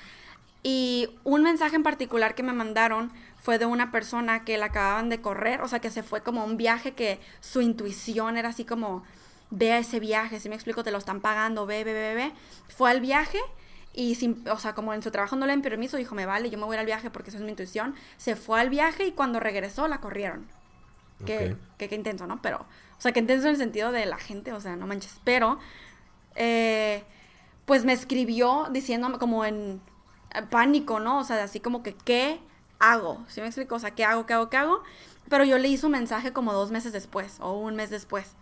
[0.63, 3.11] Y un mensaje en particular que me mandaron
[3.43, 6.45] fue de una persona que la acababan de correr, o sea, que se fue como
[6.45, 9.03] un viaje que su intuición era así como,
[9.51, 12.33] ve a ese viaje, si me explico, te lo están pagando, ve, ve, ve, ve.
[12.69, 13.41] Fue al viaje
[13.93, 16.49] y, sin, o sea, como en su trabajo no le den permiso, dijo, me vale,
[16.49, 17.97] yo me voy al viaje porque eso es mi intuición.
[18.19, 20.47] Se fue al viaje y cuando regresó la corrieron.
[21.25, 22.43] Qué, qué, intenso, ¿no?
[22.43, 25.19] Pero, o sea, qué intenso en el sentido de la gente, o sea, no manches.
[25.25, 25.59] Pero,
[26.35, 27.05] eh,
[27.65, 29.81] pues me escribió diciéndome como en
[30.51, 31.19] pánico, ¿no?
[31.19, 32.41] O sea, así como que, ¿qué
[32.79, 33.25] hago?
[33.29, 33.75] ¿Sí me explico?
[33.75, 34.83] O sea, ¿qué hago, qué hago, qué hago?
[35.29, 38.35] Pero yo le hice un mensaje como dos meses después o un mes después.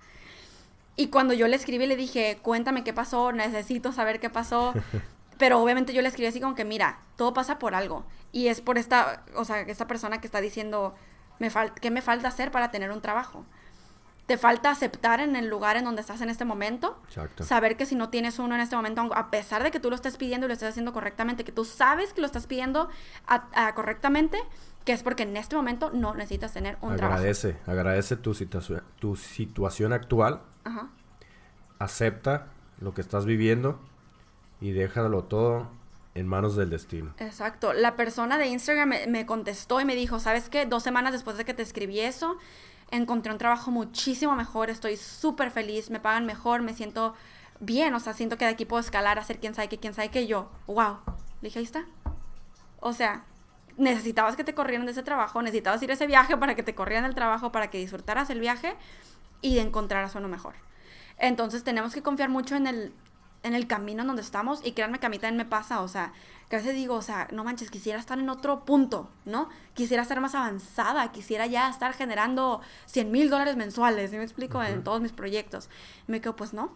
[0.96, 4.74] Y cuando yo le escribí, le dije, cuéntame qué pasó, necesito saber qué pasó.
[5.38, 8.04] Pero obviamente yo le escribí así como que, mira, todo pasa por algo.
[8.30, 10.94] Y es por esta, o sea, esta persona que está diciendo,
[11.38, 13.44] me fal ¿qué me falta hacer para tener un trabajo?
[14.26, 16.98] Te falta aceptar en el lugar en donde estás en este momento.
[17.08, 17.44] Exacto.
[17.44, 19.96] Saber que si no tienes uno en este momento, a pesar de que tú lo
[19.96, 22.88] estés pidiendo y lo estés haciendo correctamente, que tú sabes que lo estás pidiendo
[23.26, 24.38] a- a correctamente,
[24.86, 27.18] que es porque en este momento no necesitas tener un trabajo.
[27.18, 30.88] Agradece, agradece tu, situación tu situación actual, Ajá.
[31.78, 32.46] acepta
[32.80, 33.78] lo que estás viviendo
[34.60, 35.68] y déjalo todo
[36.14, 37.12] en manos del destino.
[37.18, 37.72] Exacto.
[37.72, 40.64] La persona de Instagram me, contestó y me dijo, ¿sabes qué?
[40.64, 42.38] Dos semanas después de que te escribí eso,
[42.90, 47.14] encontré un trabajo muchísimo mejor, estoy súper feliz, me pagan mejor, me siento
[47.58, 50.10] bien, o sea, siento que de aquí puedo escalar, hacer quién sabe qué, quién sabe
[50.10, 50.98] qué, yo, wow.
[51.40, 51.84] Le dije, ahí está.
[52.80, 53.24] O sea,
[53.76, 56.74] necesitabas que te corrieran de ese trabajo, necesitabas ir a ese viaje para que te
[56.74, 58.76] corrieran del trabajo, para que disfrutaras el viaje
[59.40, 60.54] y encontraras uno mejor.
[61.18, 62.92] Entonces tenemos que confiar mucho en el,
[63.44, 65.88] en el camino en donde estamos y créanme que a mí también me pasa, o
[65.88, 66.12] sea,
[66.48, 69.48] que a veces digo, o sea, no manches, quisiera estar en otro punto, ¿no?
[69.74, 74.62] Quisiera estar más avanzada, quisiera ya estar generando 100 mil dólares mensuales, ¿sí me explico?
[74.62, 75.70] En todos mis proyectos.
[76.06, 76.72] Me quedo, pues no.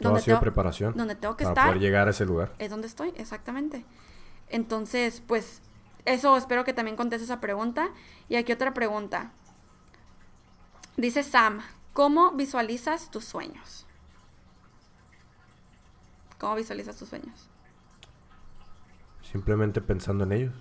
[0.00, 2.52] Todo ha sido tengo- preparación donde tengo que para estar poder llegar a ese lugar.
[2.58, 3.84] es donde estoy, exactamente.
[4.48, 5.60] Entonces, pues,
[6.06, 7.90] eso espero que también conteste esa pregunta.
[8.28, 9.32] Y aquí otra pregunta.
[10.96, 11.60] Dice Sam,
[11.92, 13.86] ¿cómo visualizas tus sueños?
[16.40, 17.48] ¿Cómo visualizas tus sueños?
[19.22, 20.54] Simplemente pensando en ellos.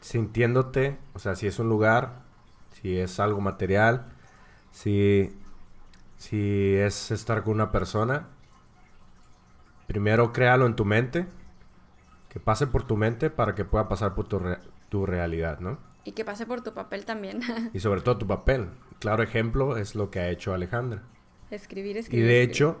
[0.00, 2.22] Sintiéndote, o sea, si es un lugar,
[2.80, 4.06] si es algo material,
[4.70, 5.36] si,
[6.16, 8.28] si es estar con una persona,
[9.86, 11.26] primero créalo en tu mente,
[12.28, 14.60] que pase por tu mente para que pueda pasar por tu, re-
[14.90, 15.78] tu realidad, ¿no?
[16.04, 17.40] Y que pase por tu papel también.
[17.74, 18.70] Y sobre todo tu papel.
[19.00, 21.02] Claro ejemplo es lo que ha hecho Alejandra.
[21.50, 22.26] escribir, Y escribir.
[22.26, 22.50] de escribir.
[22.50, 22.80] hecho,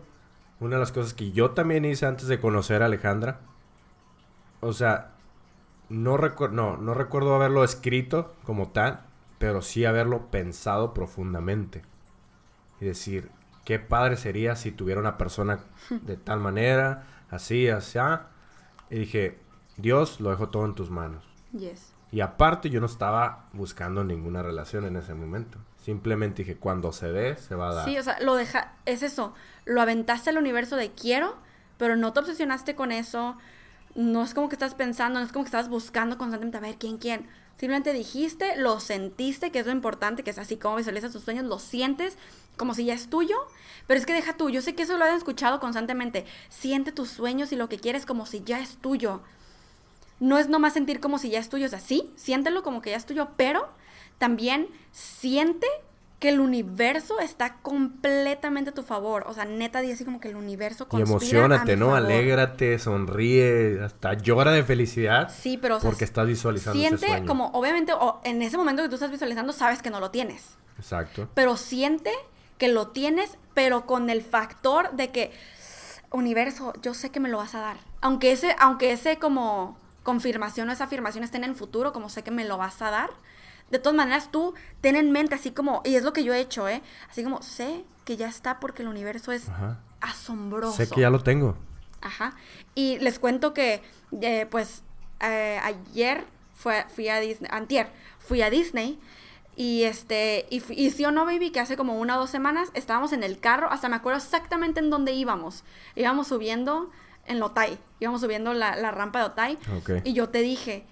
[0.60, 3.40] una de las cosas que yo también hice antes de conocer a Alejandra,
[4.60, 5.12] o sea,
[5.88, 9.00] no, recuer- no, no recuerdo haberlo escrito como tal,
[9.38, 11.82] pero sí haberlo pensado profundamente.
[12.80, 13.30] Y decir,
[13.64, 17.98] qué padre sería si tuviera una persona de tal manera, así, así.
[18.90, 19.38] Y dije,
[19.76, 21.24] Dios, lo dejo todo en tus manos.
[21.52, 21.92] Yes.
[22.12, 25.58] Y aparte yo no estaba buscando ninguna relación en ese momento.
[25.86, 27.84] Simplemente dije, cuando se dé, se va a dar.
[27.84, 29.34] Sí, o sea, lo deja, es eso,
[29.64, 31.36] lo aventaste al universo de quiero,
[31.78, 33.36] pero no te obsesionaste con eso,
[33.94, 36.74] no es como que estás pensando, no es como que estás buscando constantemente a ver
[36.74, 37.28] quién, quién.
[37.56, 41.44] Simplemente dijiste, lo sentiste, que es lo importante, que es así como visualizas tus sueños,
[41.44, 42.18] lo sientes
[42.56, 43.36] como si ya es tuyo,
[43.86, 47.10] pero es que deja tú, yo sé que eso lo han escuchado constantemente, siente tus
[47.10, 49.22] sueños y lo que quieres como si ya es tuyo.
[50.18, 52.90] No es nomás sentir como si ya es tuyo, o sea, sí, siéntelo como que
[52.90, 53.68] ya es tuyo, pero
[54.18, 55.66] también siente
[56.18, 59.24] que el universo está completamente a tu favor.
[59.28, 61.86] O sea, neta, di así como que el universo Y conspira emocionate, a mi ¿no?
[61.86, 62.04] favor.
[62.04, 65.30] Alégrate, sonríe, hasta llora de felicidad.
[65.30, 67.26] Sí, pero o sea, porque estás visualizando ese siente sueño.
[67.26, 70.56] como, obviamente, o en ese momento que tú estás visualizando, sabes que no lo tienes.
[70.78, 71.28] Exacto.
[71.34, 72.12] Pero siente
[72.56, 75.32] que lo tienes, pero con el factor de que,
[76.10, 77.76] universo, yo sé que me lo vas a dar.
[78.00, 82.22] Aunque ese, aunque ese como confirmación o esa afirmación estén en el futuro, como sé
[82.22, 83.10] que me lo vas a dar,
[83.70, 86.40] de todas maneras tú ten en mente así como, y es lo que yo he
[86.40, 86.82] hecho, ¿eh?
[87.10, 89.80] Así como, sé que ya está porque el universo es Ajá.
[90.00, 90.76] asombroso.
[90.76, 91.56] Sé que ya lo tengo.
[92.00, 92.36] Ajá.
[92.74, 93.82] Y les cuento que,
[94.20, 94.82] eh, pues,
[95.20, 98.98] eh, ayer fue, fui a Disney, antier, fui a Disney.
[99.58, 102.68] Y este, y, y sí o no, baby, que hace como una o dos semanas
[102.74, 105.64] estábamos en el carro, hasta me acuerdo exactamente en dónde íbamos.
[105.94, 106.90] Íbamos subiendo
[107.24, 109.58] en Lotay, íbamos subiendo la, la rampa de Otay.
[109.78, 109.90] Ok.
[110.04, 110.84] Y yo te dije,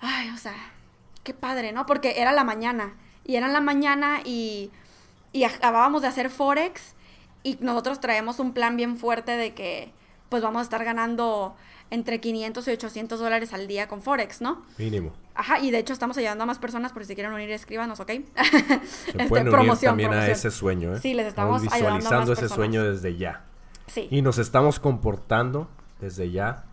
[0.00, 0.54] ay, o sea,
[1.28, 1.84] qué padre, ¿no?
[1.84, 2.94] Porque era la mañana.
[3.26, 4.70] Y era en la mañana y,
[5.32, 6.94] y acabábamos de hacer Forex.
[7.42, 9.92] Y nosotros traemos un plan bien fuerte de que,
[10.30, 11.54] pues vamos a estar ganando
[11.90, 14.62] entre 500 y 800 dólares al día con Forex, ¿no?
[14.78, 15.12] Mínimo.
[15.34, 18.08] Ajá, y de hecho estamos ayudando a más personas por si quieren unir, escríbanos, ¿ok?
[18.08, 18.16] Se
[19.10, 20.98] Este, pueden unir promoción, también a ese sueño, ¿eh?
[21.00, 23.44] Sí, les estamos ayudando a más visualizando ese sueño desde ya.
[23.86, 24.08] Sí.
[24.10, 25.68] Y nos estamos comportando
[26.00, 26.64] desde ya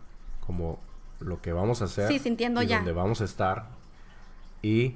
[0.47, 0.79] como
[1.19, 2.07] lo que vamos a hacer.
[2.07, 2.77] Sí, sintiendo y ya.
[2.77, 3.67] donde vamos a estar.
[4.65, 4.95] Y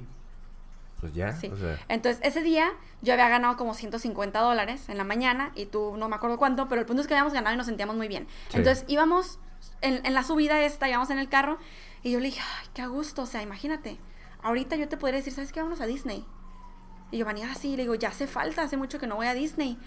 [1.00, 1.32] pues ya.
[1.32, 1.46] Sí.
[1.46, 5.66] o sea, Entonces, ese día yo había ganado como 150 dólares en la mañana y
[5.66, 7.96] tú no me acuerdo cuánto, pero el punto es que habíamos ganado y nos sentíamos
[7.96, 8.26] muy bien.
[8.48, 8.58] Sí.
[8.58, 9.38] Entonces, íbamos
[9.80, 11.58] en, en la subida esta, íbamos en el carro
[12.02, 13.98] y yo le dije, ay, qué gusto, o sea, imagínate,
[14.42, 15.60] ahorita yo te podría decir, ¿sabes qué?
[15.60, 16.26] Vámonos a Disney.
[17.12, 19.34] Y yo venía así, le digo, ya hace falta, hace mucho que no voy a
[19.34, 19.78] Disney.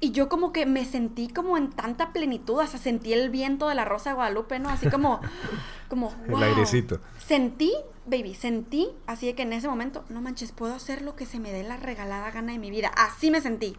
[0.00, 3.68] Y yo como que me sentí como en tanta plenitud, o sea, sentí el viento
[3.68, 4.68] de la Rosa de Guadalupe, ¿no?
[4.68, 5.20] Así como,
[5.88, 6.42] como, El wow.
[6.42, 7.00] airecito.
[7.18, 7.72] Sentí,
[8.06, 11.40] baby, sentí, así de que en ese momento, no manches, puedo hacer lo que se
[11.40, 12.88] me dé la regalada gana de mi vida.
[12.96, 13.76] Así me sentí.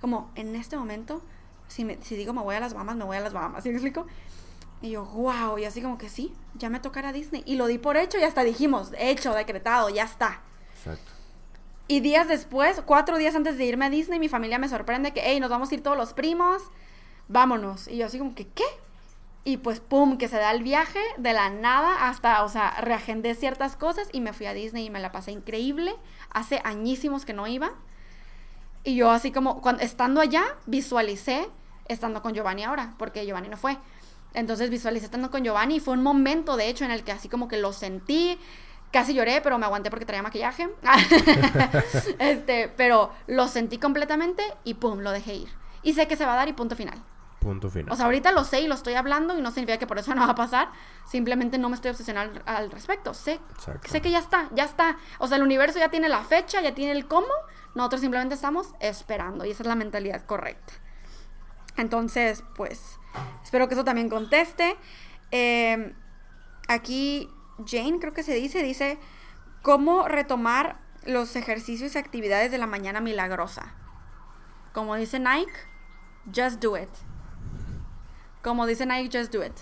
[0.00, 1.22] Como, en este momento,
[1.68, 3.64] Si, me, si digo me voy a las Bahamas, me voy a las Bahamas.
[3.64, 4.06] ¿Sí me explico?
[4.82, 7.42] Y yo, wow, y así como que sí, ya me tocará Disney.
[7.44, 10.42] Y lo di por hecho y hasta dijimos, hecho, decretado, ya está.
[10.76, 11.10] Exacto.
[11.88, 15.22] Y días después, cuatro días antes de irme a Disney, mi familia me sorprende que,
[15.24, 16.62] hey, nos vamos a ir todos los primos,
[17.26, 17.88] vámonos.
[17.88, 18.64] Y yo así como que, ¿qué?
[19.46, 23.36] Y pues, pum, que se da el viaje de la nada hasta, o sea, reagendé
[23.36, 25.94] ciertas cosas y me fui a Disney y me la pasé increíble.
[26.30, 27.70] Hace añísimos que no iba.
[28.82, 31.48] Y yo así como, cuando, estando allá, visualicé
[31.86, 33.78] estando con Giovanni ahora, porque Giovanni no fue.
[34.34, 37.28] Entonces visualicé estando con Giovanni y fue un momento, de hecho, en el que así
[37.28, 38.40] como que lo sentí,
[38.90, 40.70] casi lloré, pero me aguanté porque traía maquillaje.
[42.18, 45.48] este, pero lo sentí completamente y pum, lo dejé ir.
[45.84, 47.00] Y sé que se va a dar y punto final.
[47.46, 47.92] Punto final.
[47.92, 50.12] O sea, ahorita lo sé y lo estoy hablando y no significa que por eso
[50.16, 50.72] no va a pasar.
[51.06, 53.14] Simplemente no me estoy obsesionando al, al respecto.
[53.14, 53.88] Sé, Exacto.
[53.88, 54.96] sé que ya está, ya está.
[55.18, 57.28] O sea, el universo ya tiene la fecha, ya tiene el cómo.
[57.76, 60.72] Nosotros simplemente estamos esperando y esa es la mentalidad correcta.
[61.76, 62.98] Entonces, pues,
[63.44, 64.76] espero que eso también conteste.
[65.30, 65.94] Eh,
[66.66, 67.30] aquí
[67.64, 68.98] Jane, creo que se dice, dice,
[69.62, 73.74] ¿cómo retomar los ejercicios y actividades de la mañana milagrosa?
[74.72, 75.52] Como dice Nike,
[76.34, 76.88] just do it.
[78.46, 79.58] Como dice Nike, just do it.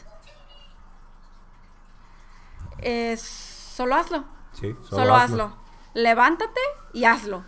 [2.82, 4.24] Es, solo hazlo.
[4.53, 5.57] Sí, Solo, hazlo.
[5.95, 6.61] Levántate
[6.93, 7.45] y hazlo.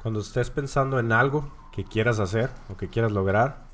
[0.00, 3.64] Cuando estés pensando en algo que quieras hacer o que quieras lograr,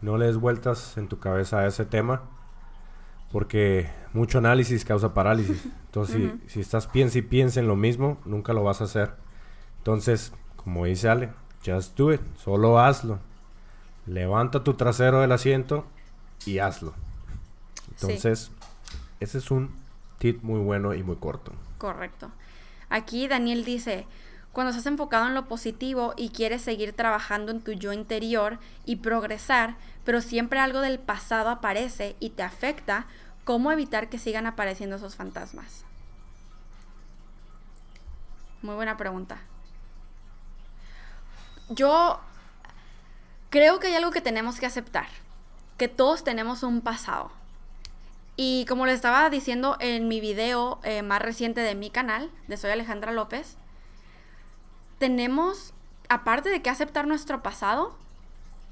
[0.00, 2.22] no le des vueltas en tu cabeza a ese tema,
[3.30, 5.64] porque mucho análisis causa parálisis.
[5.86, 9.14] Entonces, si- si, estás piensa y piensa en lo mismo, nunca lo vas a hacer.
[9.78, 11.32] Entonces, como dice Ale,
[11.64, 13.20] just do it, solo hazlo.
[14.06, 15.86] Levanta tu trasero del asiento
[16.44, 16.94] y hazlo.
[17.90, 18.50] Entonces,
[19.20, 19.74] ese es un
[20.18, 21.52] tip muy bueno y muy corto.
[21.78, 22.30] Correcto.
[22.90, 24.06] Aquí Daniel dice,
[24.52, 28.96] cuando estás enfocado en lo positivo y quieres seguir trabajando en tu yo interior y
[28.96, 33.06] progresar, pero siempre algo del pasado aparece y te afecta,
[33.44, 35.84] ¿cómo evitar que sigan apareciendo esos fantasmas?
[38.62, 39.38] Muy buena pregunta.
[41.68, 42.20] Yo
[43.54, 45.06] creo que hay algo que tenemos que aceptar,
[45.78, 47.30] que todos tenemos un pasado.
[48.34, 52.56] Y como les estaba diciendo en mi video eh, más reciente de mi canal, de
[52.56, 53.56] Soy Alejandra López,
[54.98, 55.72] tenemos,
[56.08, 57.94] aparte de que aceptar nuestro pasado,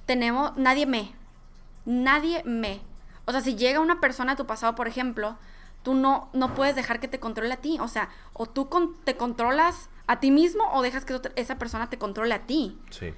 [0.07, 1.13] tenemos, nadie me,
[1.85, 2.81] nadie me.
[3.25, 5.37] O sea, si llega una persona a tu pasado, por ejemplo,
[5.85, 7.79] tú no, no puedes dejar que te controle a ti.
[7.81, 8.69] O sea, o tú
[9.05, 12.77] te controlas a ti mismo o dejas que otra- esa persona te controle a ti
[12.91, 13.15] Sí.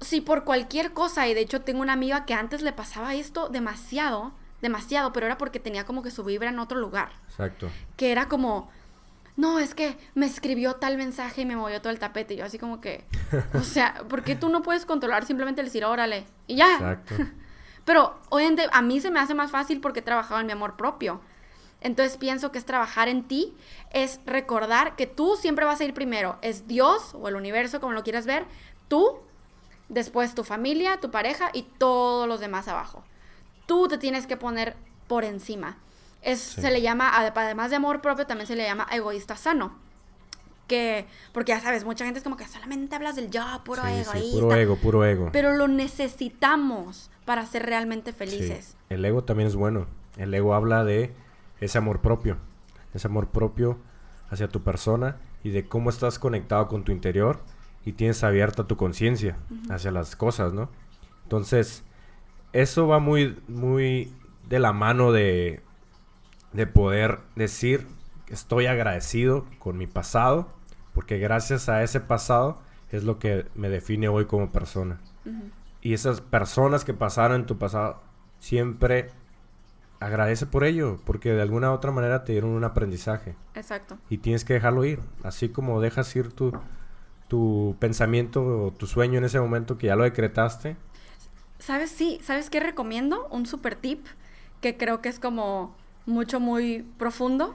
[0.00, 3.48] Si por cualquier cosa, y de hecho tengo una amiga que antes le pasaba esto
[3.48, 4.32] demasiado,
[4.62, 7.68] demasiado, pero era porque tenía como que su vibra en otro lugar, Exacto.
[7.96, 8.70] que era como,
[9.36, 12.44] no, es que me escribió tal mensaje y me movió todo el tapete, y yo
[12.44, 13.04] así como que,
[13.54, 16.74] o sea, ¿por qué tú no puedes controlar simplemente decir, órale, y ya?
[16.74, 17.14] Exacto.
[17.84, 20.76] Pero obviamente a mí se me hace más fácil porque he trabajado en mi amor
[20.76, 21.20] propio.
[21.80, 23.56] Entonces pienso que es trabajar en ti,
[23.90, 26.38] es recordar que tú siempre vas a ir primero.
[26.42, 28.44] Es Dios o el universo, como lo quieras ver,
[28.88, 29.20] tú,
[29.90, 33.04] después tu familia, tu pareja y todos los demás abajo.
[33.66, 34.74] Tú te tienes que poner
[35.06, 35.76] por encima.
[36.22, 36.60] Es, Sí.
[36.62, 39.74] Se le llama, ade- además de amor propio, también se le llama egoísta sano.
[40.68, 43.88] Que, porque ya sabes, mucha gente es como que solamente hablas del yo, puro Sí,
[43.88, 44.40] sí, egoísta.
[44.40, 45.28] puro ego, puro ego.
[45.32, 48.76] Pero lo necesitamos para ser realmente felices.
[48.88, 49.86] El ego también es bueno.
[50.16, 51.12] El ego habla de
[51.60, 52.36] ese amor propio.
[52.94, 53.78] Ese amor propio
[54.30, 57.40] hacia tu persona y de cómo estás conectado con tu interior
[57.84, 59.36] y tienes abierta tu conciencia
[59.68, 60.70] hacia las cosas, ¿no?
[61.22, 61.84] Entonces,
[62.52, 64.12] eso va muy, muy
[64.48, 65.62] de la mano de,
[66.52, 67.86] de poder decir
[68.30, 70.48] estoy agradecido con mi pasado,
[70.94, 72.60] porque gracias a ese pasado
[72.90, 75.00] es lo que me define hoy como persona.
[75.82, 78.00] Y esas personas que pasaron en tu pasado,
[78.38, 79.10] siempre
[80.00, 83.98] agradece por ello, porque de alguna u otra manera te dieron un aprendizaje Exacto.
[84.08, 85.00] y tienes que dejarlo ir.
[85.22, 86.52] Así como dejas ir tu,
[87.30, 90.76] tu pensamiento o tu sueño en ese momento que ya lo decretaste.
[91.60, 91.90] ¿Sabes?
[91.92, 93.28] Sí, ¿sabes qué recomiendo?
[93.30, 94.04] Un super tip
[94.60, 95.76] que creo que es como
[96.06, 97.54] mucho, muy profundo,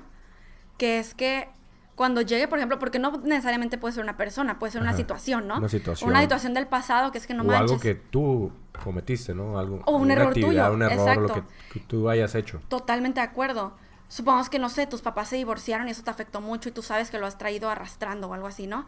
[0.77, 1.49] que es que
[1.95, 5.45] cuando llegue, por ejemplo, porque no necesariamente puede ser una persona, puede ser una situación,
[5.45, 5.57] ¿no?
[5.57, 6.09] una situación.
[6.09, 7.71] Una situación del pasado que es que no o manches.
[7.71, 9.59] algo que tú cometiste, ¿no?
[9.59, 11.45] Algo, O un error tuyo, Un error, lo que, exacto.
[11.73, 12.61] que tú hayas hecho.
[12.69, 13.73] Totalmente de acuerdo.
[14.07, 16.81] Supongamos que, no sé, tus papás se divorciaron y eso te afectó mucho y tú
[16.81, 18.85] sabes que lo has traído arrastrando o algo así, ¿no?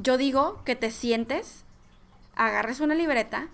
[0.00, 1.64] Yo digo que te sientes,
[2.36, 3.48] agarres una libreta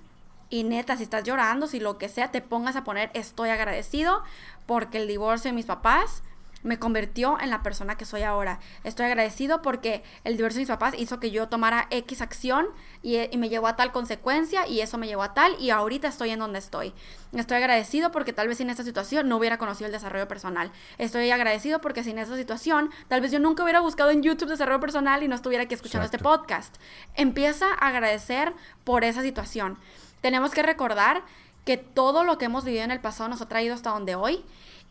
[0.50, 4.22] y neta, si estás llorando, si lo que sea, te pongas a poner estoy agradecido
[4.66, 6.22] porque el divorcio de mis papás
[6.64, 8.58] me convirtió en la persona que soy ahora.
[8.82, 12.66] Estoy agradecido porque el divorcio de mis papás hizo que yo tomara X acción
[13.02, 16.08] y, y, me llevó a tal consecuencia y eso me llevó a tal y ahorita
[16.08, 16.92] estoy en donde estoy.
[17.32, 20.72] Estoy agradecido porque tal vez sin esta situación no hubiera conocido el desarrollo personal.
[20.98, 24.80] Estoy agradecido porque sin esta situación tal vez yo nunca hubiera buscado en YouTube desarrollo
[24.80, 26.76] personal y no estuviera aquí escuchando este podcast.
[27.14, 28.54] Empieza a agradecer
[28.84, 29.78] por esa situación.
[30.22, 31.22] Tenemos que recordar
[31.64, 34.44] que todo lo que hemos vivido en el pasado nos ha traído hasta donde hoy.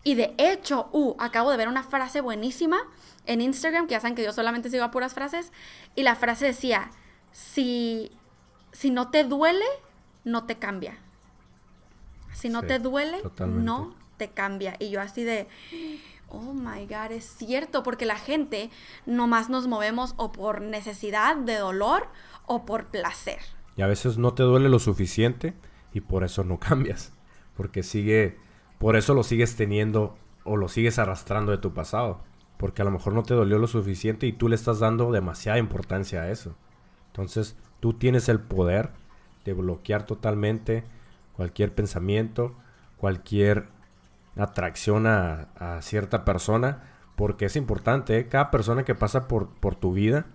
[0.04, 2.78] Y de hecho, uh, acabo de ver una frase buenísima
[3.26, 5.51] en Instagram, que ya saben que yo solamente sigo a puras frases,
[5.95, 6.91] y la frase decía,
[7.32, 8.12] si,
[8.74, 9.66] si no te duele,
[10.26, 10.97] no te cambia.
[12.34, 13.64] Si no Sí, te duele, totalmente.
[13.64, 14.76] no te cambia.
[14.80, 15.47] Y yo así de,
[16.30, 18.70] oh my God, es cierto, porque la gente
[19.06, 22.08] nomás nos movemos o por necesidad de dolor
[22.45, 23.39] o por placer.
[23.78, 25.54] Y a veces no te duele lo suficiente
[25.93, 27.14] y por eso no cambias.
[27.56, 28.38] Porque sigue,
[28.80, 32.21] por eso lo sigues teniendo o lo sigues arrastrando de tu pasado.
[32.57, 35.57] Porque a lo mejor no te dolió lo suficiente y tú le estás dando demasiada
[35.57, 36.55] importancia a eso.
[37.07, 38.91] Entonces tú tienes el poder
[39.45, 40.84] de bloquear totalmente
[41.36, 42.55] cualquier pensamiento,
[42.97, 43.67] cualquier
[44.38, 46.84] atracción a, cierta persona.
[47.15, 48.28] Porque es importante, ¿eh?
[48.28, 50.26] cada persona que pasa por, por tu vida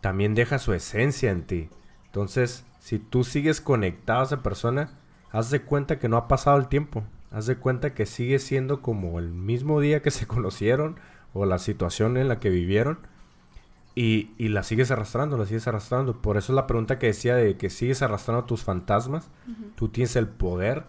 [0.00, 1.70] también deja su esencia en ti.
[2.06, 4.90] Entonces, si tú sigues conectado a esa persona,
[5.32, 7.02] haz de cuenta que no ha pasado el tiempo.
[7.30, 10.98] Haz de cuenta que sigue siendo como el mismo día que se conocieron
[11.34, 12.98] o la situación en la que vivieron.
[13.94, 16.20] Y, y la sigues arrastrando, la sigues arrastrando.
[16.20, 19.30] Por eso es la pregunta que decía de que sigues arrastrando tus fantasmas.
[19.74, 20.84] Tú tienes el poder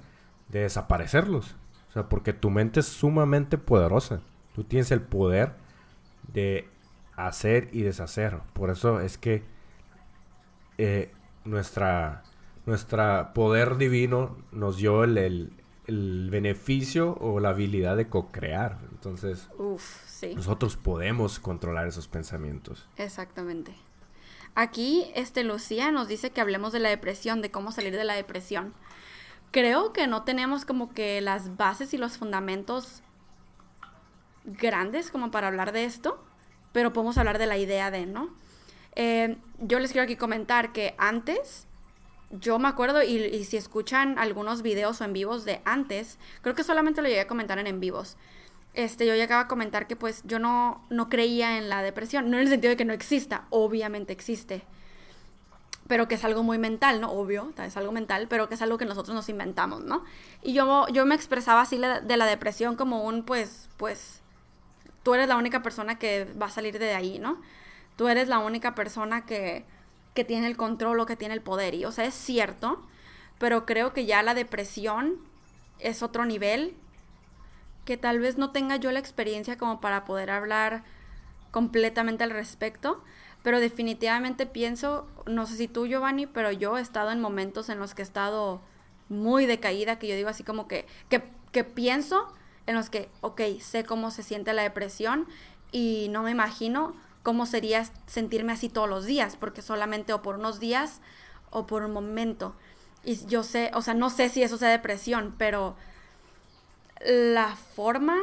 [0.50, 1.56] de desaparecerlos.
[1.90, 4.20] O sea, porque tu mente es sumamente poderosa.
[4.54, 5.54] Tú tienes el poder
[6.34, 6.68] de
[7.16, 8.40] hacer y deshacer.
[8.54, 9.44] Por eso es que
[10.78, 11.12] eh,
[11.46, 12.24] nuestra,
[12.66, 15.54] nuestra poder divino nos dio el, el-
[15.88, 18.78] el beneficio o la habilidad de co-crear.
[18.92, 20.36] Entonces, Uf, sí.
[20.36, 22.88] nosotros podemos controlar esos pensamientos.
[22.98, 23.74] Exactamente.
[24.54, 28.16] Aquí, este, Lucía nos dice que hablemos de la depresión, de cómo salir de la
[28.16, 28.74] depresión.
[29.52, 33.02] Creo que no tenemos como que las bases y los fundamentos
[34.44, 36.24] grandes como para hablar de esto,
[36.72, 38.34] pero podemos hablar de la idea de, ¿no?
[38.96, 41.67] Eh, yo les quiero aquí comentar que antes,
[42.32, 46.56] yo me acuerdo, y, y si escuchan algunos videos o en vivos de antes, creo
[46.56, 48.18] que solamente lo llegué a comentar en en vivos.
[48.74, 52.38] Este, yo llegaba a comentar que pues yo no, no creía en la depresión, no
[52.38, 54.62] en el sentido de que no exista, obviamente existe,
[55.88, 57.12] pero que es algo muy mental, ¿no?
[57.12, 60.04] Obvio, es algo mental, pero que es algo que nosotros nos inventamos, ¿no?
[60.44, 64.22] Y yo, yo me expresaba así de la depresión como un, pues, pues,
[65.02, 67.42] tú eres la única persona que va a salir de ahí, ¿no?
[67.96, 69.66] Tú eres la única persona que,
[70.18, 71.76] que tiene el control o que tiene el poder.
[71.76, 72.82] Y, o sea, es cierto,
[73.38, 75.20] pero creo que ya la depresión
[75.78, 76.74] es otro nivel
[77.86, 80.84] que tal vez no tenga yo la experiencia como para poder hablar
[81.52, 83.04] completamente al respecto,
[83.44, 87.78] pero definitivamente pienso, no sé si tú Giovanni, pero yo he estado en momentos en
[87.78, 88.60] los que he estado
[89.10, 92.34] muy decaída, que yo digo así como que, que, que pienso
[92.66, 95.28] en los que, ok, sé cómo se siente la depresión
[95.72, 96.96] y no me imagino
[97.28, 101.02] cómo sería sentirme así todos los días, porque solamente o por unos días
[101.50, 102.56] o por un momento.
[103.04, 105.76] Y yo sé, o sea, no sé si eso sea depresión, pero
[107.06, 108.16] la forma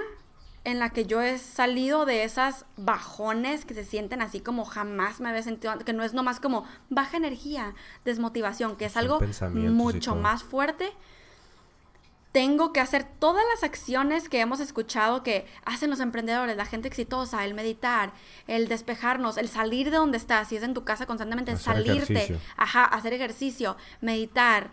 [0.65, 5.21] en la que yo he salido de esas bajones que se sienten así como jamás
[5.21, 7.75] me había sentido antes, que no es nomás como baja energía,
[8.07, 9.21] desmotivación, que es algo
[9.53, 10.91] mucho más fuerte.
[12.35, 16.89] Tengo que hacer todas las acciones que hemos escuchado que hacen los emprendedores, la gente
[16.89, 18.13] exitosa, el meditar,
[18.49, 22.13] el despejarnos, el salir de donde estás, si es en tu casa constantemente, Hacer salirte,
[22.15, 22.39] ejercicio.
[22.57, 24.73] ajá, hacer ejercicio, meditar.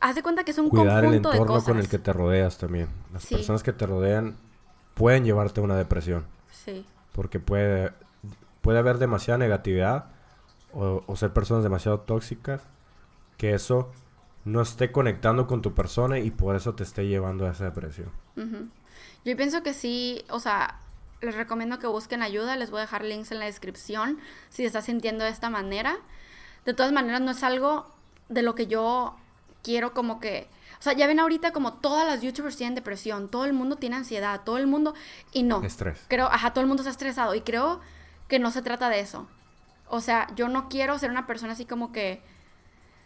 [0.00, 1.68] Haz de cuenta que es un Cuidar el conjunto de entorno cosas.
[1.68, 2.88] con el que te rodeas también.
[3.12, 3.34] Las Sí.
[3.34, 4.38] personas que te rodean
[4.94, 6.24] pueden llevarte a una depresión.
[6.50, 6.86] Sí.
[7.12, 7.92] Porque puede,
[8.62, 10.06] puede haber demasiada negatividad
[10.72, 12.62] o, o ser personas demasiado tóxicas
[13.36, 13.92] que eso
[14.44, 18.10] no esté conectando con tu persona y por eso te esté llevando a esa depresión.
[19.24, 20.80] Yo pienso que sí, o sea,
[21.20, 24.18] les recomiendo que busquen ayuda, les voy a dejar links en la descripción
[24.50, 25.96] si se está sintiendo de esta manera.
[26.64, 27.86] De todas maneras, no es algo
[28.28, 29.16] de lo que yo
[29.62, 30.48] quiero como que...
[30.78, 33.96] O sea, ya ven ahorita como todas las youtubers tienen depresión, todo el mundo tiene
[33.96, 34.94] ansiedad, todo el mundo...
[35.32, 35.62] Y no.
[35.62, 36.04] Estrés.
[36.08, 37.80] Creo, ajá, todo el mundo está estresado y creo
[38.26, 39.28] que no se trata de eso.
[39.88, 42.22] O sea, yo no quiero ser una persona así como que...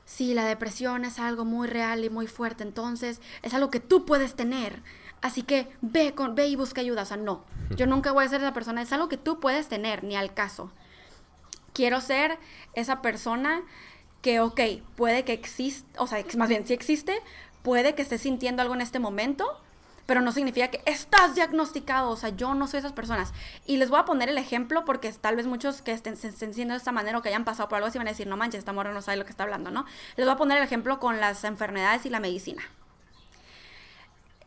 [0.07, 4.07] Sí, la depresión es algo muy real y muy fuerte, entonces es algo que tú
[4.07, 4.83] puedes tener.
[5.21, 7.03] Así que ve, con, ve y busca ayuda.
[7.03, 7.45] O sea, no.
[7.77, 8.83] Yo nunca voy a ser esa persona.
[8.83, 10.71] Es algo que tú puedes tener, ni al caso.
[11.73, 12.39] Quiero ser
[12.75, 13.63] esa persona
[14.23, 14.61] que, ok,
[14.95, 17.21] puede que existe, o sea, más bien, si existe,
[17.63, 19.61] puede que esté sintiendo algo en este momento,
[20.07, 23.35] pero no significa que estás diagnosticado, o sea, yo no soy esas personas.
[23.67, 26.75] Y les voy a poner el ejemplo porque tal vez muchos que estén, se siendo
[26.75, 28.61] de esta manera o que hayan pasado por algo así van a decir, no manches,
[28.61, 29.85] esta morra no sabe lo que está hablando, ¿no?
[30.17, 32.63] Les voy a poner el ejemplo con las enfermedades y la medicina.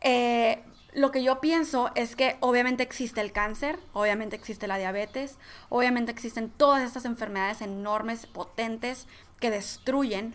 [0.00, 5.38] Eh, lo que yo pienso es que obviamente existe el cáncer, obviamente existe la diabetes,
[5.68, 9.06] obviamente existen todas estas enfermedades enormes, potentes,
[9.38, 10.34] que destruyen,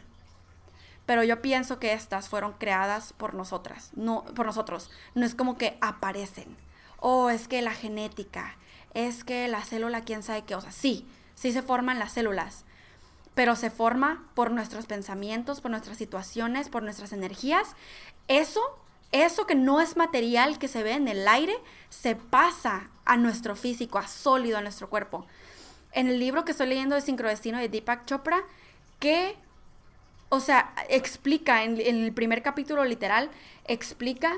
[1.06, 4.89] pero yo pienso que estas fueron creadas por nosotras, no por nosotros.
[5.14, 6.58] No es como que aparecen.
[6.99, 8.58] O es que la genética,
[8.93, 12.66] es que la célula, quién sabe qué, o sea, sí, sí se forman las células,
[13.36, 17.76] pero se forma por nuestros pensamientos, por nuestras situaciones, por nuestras energías.
[18.28, 18.62] Eso
[19.12, 21.56] eso que no es material que se ve en el aire,
[21.89, 25.26] se pasa a nuestro físico, a sólido a nuestro cuerpo.
[25.93, 28.43] En el libro que estoy leyendo de Sincrodestino de Deepak Chopra,
[28.99, 29.38] que,
[30.30, 33.30] o sea, explica en, el primer capítulo literal,
[33.65, 34.34] explica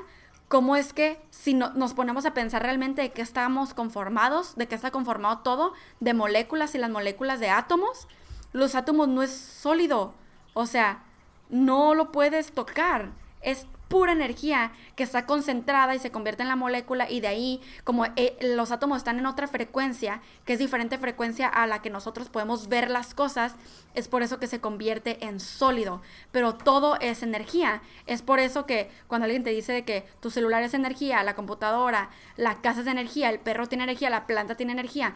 [0.48, 4.74] cómo es que si nos ponemos a pensar realmente de qué estamos conformados, de qué
[4.74, 8.08] está conformado todo, de moléculas y las moléculas de átomos,
[8.52, 10.14] los átomos no es sólido,
[10.54, 11.04] o sea,
[11.50, 13.10] no lo puedes tocar,
[13.42, 17.60] es pura energía que está concentrada y se convierte en la molécula y de ahí
[17.84, 21.90] como eh, los átomos están en otra frecuencia, que es diferente frecuencia a la que
[21.90, 23.54] nosotros podemos ver las cosas,
[23.94, 27.82] es por eso que se convierte en sólido, pero todo es energía.
[28.06, 31.34] Es por eso que cuando alguien te dice de que tu celular es energía, la
[31.34, 35.14] computadora, la casa es energía, el perro tiene energía, la planta tiene energía,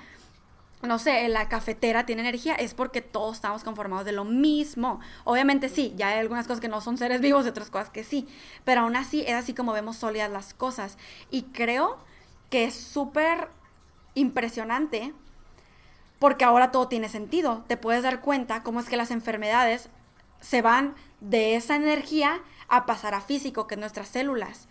[0.83, 5.01] no sé, la cafetera tiene energía, es porque todos estamos conformados de lo mismo.
[5.25, 8.29] Obviamente sí, ya hay algunas cosas que no son seres vivos otras cosas que sí,
[8.65, 10.99] pero aún así es así como vemos sólidas las cosas.
[11.31, 11.99] Y creo
[12.51, 13.49] que es súper
[14.15, 15.15] impresionante
[16.19, 17.65] porque ahora todo tiene sentido.
[17.69, 19.89] Te puedes dar cuenta cómo es que las enfermedades
[20.41, 24.69] se van de esa energía a pasar a físico, que es nuestras células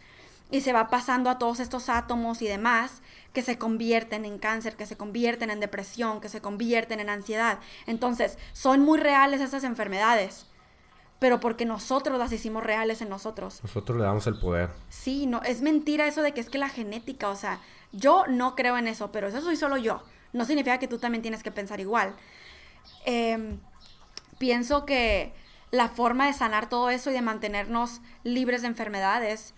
[0.51, 3.01] y se va pasando a todos estos átomos y demás
[3.33, 7.59] que se convierten en cáncer, que se convierten en depresión, que se convierten en ansiedad.
[7.87, 10.47] Entonces, son muy reales esas enfermedades,
[11.19, 13.61] pero porque nosotros las hicimos reales en nosotros.
[13.63, 14.69] Nosotros le damos el poder.
[14.89, 17.59] Sí, no, es mentira eso de que es que la genética, o sea,
[17.91, 20.03] yo no creo en eso, pero eso soy solo yo.
[20.33, 22.15] No significa que tú también tienes que pensar igual.
[23.05, 23.59] Em,
[24.39, 25.33] pienso que
[25.71, 29.53] la forma de sanar todo eso y de mantenernos libres de enfermedades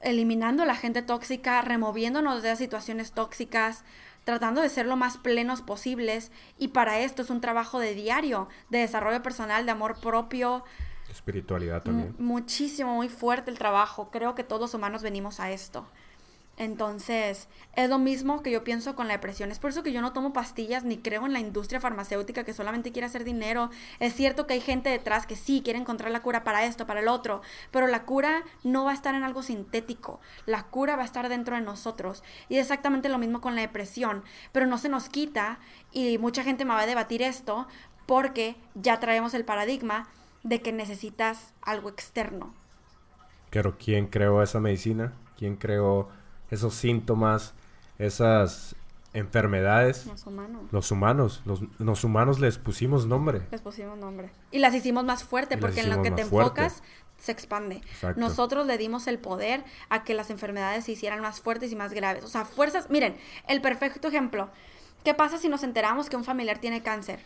[0.00, 3.84] eliminando a la gente tóxica, removiéndonos de las situaciones tóxicas,
[4.24, 6.32] tratando de ser lo más plenos posibles.
[6.58, 10.64] Y para esto es un trabajo de diario, de desarrollo personal, de amor propio.
[11.10, 12.14] Espiritualidad también.
[12.18, 14.10] muchísimo, muy fuerte el trabajo.
[14.10, 15.86] Creo que todos los humanos venimos a esto.
[16.58, 19.50] Entonces, es lo mismo que yo pienso con la depresión.
[19.50, 22.54] Es por eso que yo no tomo pastillas ni creo en la industria farmacéutica que
[22.54, 23.70] solamente quiere hacer dinero.
[24.00, 27.00] Es cierto que hay gente detrás que sí quiere encontrar la cura para esto, para
[27.00, 30.18] el otro, pero la cura no va a estar en algo sintético.
[30.46, 32.22] La cura va a estar dentro de nosotros.
[32.48, 35.58] Y es exactamente lo mismo con la depresión, pero no se nos quita
[35.92, 37.66] y mucha gente me va a debatir esto
[38.06, 40.08] porque ya traemos el paradigma
[40.42, 42.54] de que necesitas algo externo.
[43.50, 45.12] Pero ¿quién creó esa medicina?
[45.36, 46.08] ¿Quién creó
[46.50, 47.54] esos síntomas,
[47.98, 48.76] esas
[49.12, 50.06] enfermedades.
[50.06, 50.62] Los humanos.
[50.70, 51.42] Los humanos.
[51.78, 53.42] Los, humanos les pusimos nombre.
[53.50, 54.30] Les pusimos nombre.
[54.50, 56.82] Y las hicimos más fuerte porque en lo que te enfocas
[57.18, 57.80] se expande.
[58.16, 61.92] Nosotros le dimos el poder a que las enfermedades se hicieran más fuertes y más
[61.92, 62.24] graves.
[62.24, 62.90] O sea, fuerzas.
[62.90, 63.16] Miren,
[63.48, 64.50] el perfecto ejemplo.
[65.02, 67.20] ¿Qué pasa si nos enteramos que un familiar tiene cáncer?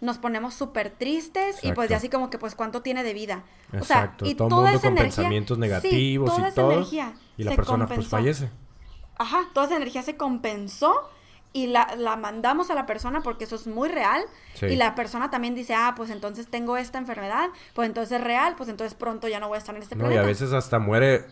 [0.00, 3.44] Nos ponemos súper tristes y pues ya así como que pues cuánto tiene de vida.
[3.78, 6.72] O sea, y toda esa energía, pensamientos negativos y todo.
[6.72, 8.50] Energía y la persona pues fallece.
[9.18, 11.10] Ajá, toda esa energía se compensó
[11.52, 14.22] y la, la mandamos a la persona porque eso es muy real.
[14.62, 18.54] Y la persona también dice, ah, pues entonces tengo esta enfermedad, pues entonces es real,
[18.56, 20.78] pues entonces pronto ya no voy a estar en este no, Y a veces hasta
[20.78, 21.26] muere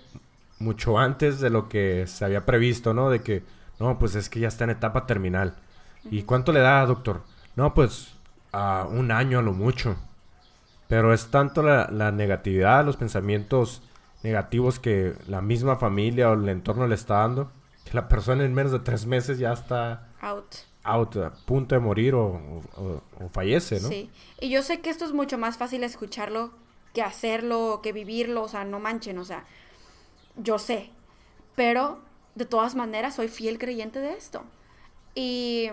[0.58, 3.10] mucho antes de lo que se había previsto, ¿no?
[3.10, 3.44] De que,
[3.78, 5.56] no, pues es que ya está en etapa terminal.
[6.10, 7.22] ¿Y cuánto le da, doctor?
[7.54, 8.14] No, pues
[8.58, 9.96] a un año a lo mucho.
[10.88, 13.82] Pero es tanto la, la negatividad, los pensamientos
[14.22, 17.50] negativos que la misma familia o el entorno le está dando,
[17.84, 21.80] que la persona en menos de tres meses ya está out, out a punto de
[21.80, 22.40] morir o,
[23.32, 23.88] fallece, ¿no?
[23.88, 26.50] Sí, y yo sé que esto es mucho más fácil escucharlo
[26.94, 29.44] que hacerlo, que vivirlo, o sea, no manchen, o sea,
[30.36, 30.90] yo sé,
[31.54, 32.00] pero
[32.34, 34.42] de todas maneras soy fiel creyente de esto.
[35.14, 35.68] Y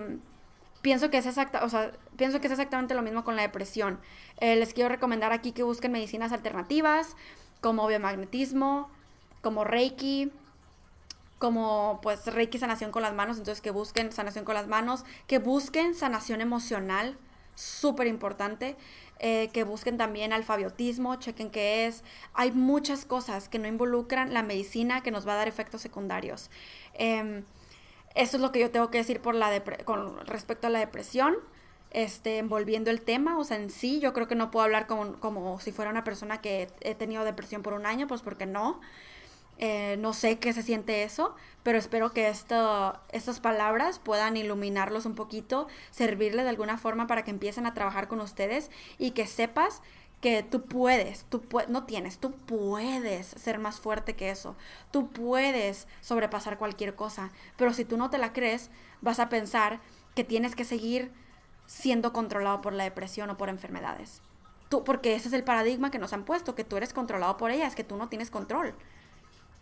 [0.86, 4.00] pienso que es exacta, o sea, pienso que es exactamente lo mismo con la depresión.
[4.40, 7.16] Eh, les quiero recomendar aquí que busquen medicinas alternativas
[7.60, 8.92] como biomagnetismo,
[9.42, 10.32] como Reiki,
[11.40, 15.40] como pues Reiki sanación con las manos, entonces que busquen sanación con las manos, que
[15.40, 17.18] busquen sanación emocional,
[17.56, 18.78] súper importante.
[19.20, 22.04] Eh, que busquen también alfabiotismo, chequen qué es.
[22.34, 26.50] Hay muchas cosas que no involucran la medicina que nos va a dar efectos secundarios.
[26.94, 27.46] Em,
[28.16, 31.36] eso es lo que yo tengo que decir con respecto a la depresión.
[31.92, 35.18] Este, envolviendo el tema, o sea, en sí, yo creo que no puedo hablar como,
[35.22, 38.82] como si fuera una persona que he tenido depresión por un año, pues porque no.
[39.58, 45.06] Eh, no sé qué se siente eso, pero espero que esto, estas palabras puedan iluminarlos
[45.06, 49.28] un poquito, servirle de alguna forma para que empiecen a trabajar con ustedes y que
[49.28, 49.82] sepas
[50.26, 54.56] que tú puedes, tú no tienes, tú puedes ser más fuerte que eso,
[54.90, 58.72] tú puedes sobrepasar cualquier cosa, pero si tú no te la crees,
[59.02, 59.82] vas a pensar
[60.16, 61.12] que tienes que seguir
[61.68, 64.24] siendo controlado por la depresión o por enfermedades.
[64.68, 67.52] Tú, porque ese es el paradigma que nos han puesto, que tú eres controlado por
[67.52, 68.74] ellas, que tú no tienes control.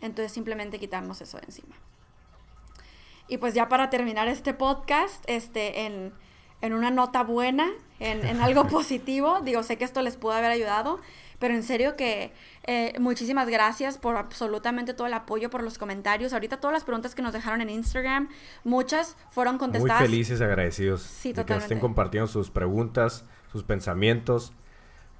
[0.00, 1.76] Entonces simplemente quitarnos eso de encima.
[3.28, 6.14] Y pues ya para terminar este podcast, este, en,
[6.62, 7.70] una nota buena,
[8.04, 11.00] en, algo positivo, digo, sé que esto les pudo haber ayudado,
[11.38, 12.32] pero en serio que
[12.64, 16.32] eh, muchísimas gracias por absolutamente todo el apoyo, por los comentarios.
[16.32, 18.28] Ahorita todas las preguntas que nos dejaron en Instagram,
[18.62, 20.00] muchas fueron contestadas.
[20.00, 24.52] Muy felices y agradecidos sí, de que nos estén compartiendo sus preguntas, sus pensamientos.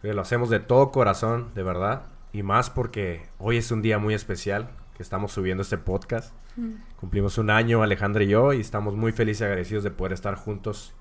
[0.03, 2.07] lo hacemos de todo corazón, de verdad.
[2.33, 6.35] Y más porque hoy es un día muy especial que estamos subiendo este podcast.
[6.57, 6.73] Mm.
[6.97, 10.35] Cumplimos un año Alejandra y yo y estamos muy felices y agradecidos de poder estar
[10.37, 10.95] juntos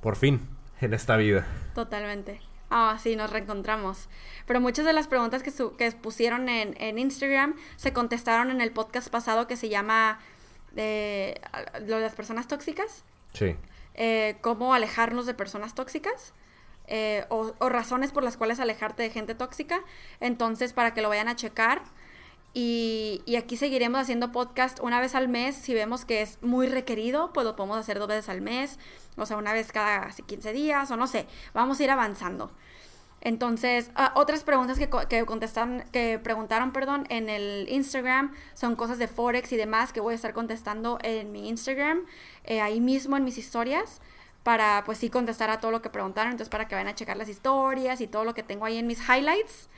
[0.00, 0.40] por fin
[0.80, 1.46] en esta vida.
[1.74, 2.40] Totalmente.
[2.70, 4.08] Ah, sí, nos reencontramos.
[4.46, 8.72] Pero muchas de las preguntas que, que pusieron en, en, Instagram se contestaron en el
[8.72, 10.18] podcast pasado que se llama
[10.76, 11.40] eh,
[11.86, 13.04] lo de las personas tóxicas.
[13.32, 13.56] Sí.
[13.94, 16.34] Eh, cómo alejarnos de personas tóxicas.
[16.88, 19.80] Eh, o, razones por las cuales alejarte de gente tóxica.
[20.20, 21.82] Entonces, para que lo vayan a checar.
[22.58, 25.54] Y, aquí seguiremos haciendo podcast una vez al mes.
[25.54, 28.78] Si vemos que es muy requerido, pues lo podemos hacer dos veces al mes.
[29.18, 31.26] O sea, una vez cada 15 días, o no sé.
[31.52, 32.50] Vamos a ir avanzando.
[33.20, 38.98] Entonces, ah, otras preguntas que, que, contestaron, que preguntaron, perdón, en el Instagram son cosas
[38.98, 42.06] de Forex y demás que voy a estar contestando en mi Instagram,
[42.44, 44.00] eh, ahí mismo en mis historias
[44.44, 47.18] para pues sí contestar a todo lo que preguntaron, entonces para que vayan a checar
[47.18, 49.68] las historias y todo lo que tengo ahí en mis highlights.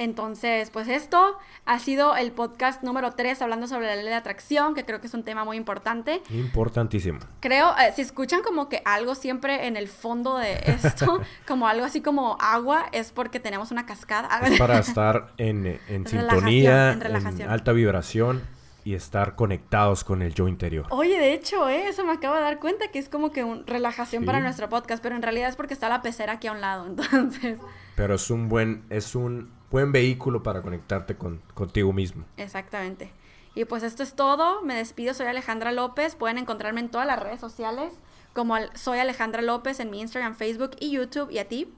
[0.00, 1.36] Entonces, pues esto
[1.66, 5.08] ha sido el podcast número 3 hablando sobre la ley de atracción, que creo que
[5.08, 6.22] es un tema muy importante.
[6.30, 7.18] Importantísimo.
[7.40, 11.84] Creo, eh, si escuchan como que algo siempre en el fondo de esto, como algo
[11.84, 14.40] así como agua, es porque tenemos una cascada.
[14.46, 18.42] Es para estar en, en sintonía, en alta vibración
[18.84, 20.86] y estar conectados con el yo interior.
[20.88, 21.88] Oye, de hecho, ¿eh?
[21.88, 25.02] eso me acabo de dar cuenta que es como que una relajación para nuestro podcast,
[25.02, 27.58] pero en realidad es porque está la pecera aquí a un lado, entonces.
[27.96, 32.24] Pero es un buen, es un buen vehículo para conectarte con, contigo mismo.
[32.36, 33.12] Exactamente.
[33.54, 34.62] Y pues esto es todo.
[34.62, 36.14] Me despido, soy Alejandra López.
[36.14, 37.92] Pueden encontrarme en todas las redes sociales
[38.32, 41.30] como soy Alejandra López en mi Instagram, Facebook y YouTube.
[41.30, 41.72] ¿Y a ti?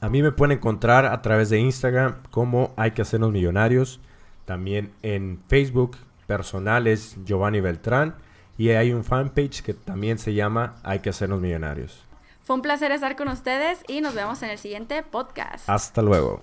[0.00, 4.00] A mí me pueden encontrar a través de Instagram como Hay que hacernos millonarios.
[4.44, 5.96] También en Facebook
[6.26, 8.16] personales Giovanni Beltrán
[8.58, 12.04] y hay un fanpage que también se llama Hay que hacernos millonarios.
[12.42, 15.68] Fue un placer estar con ustedes y nos vemos en el siguiente podcast.
[15.68, 16.42] Hasta luego.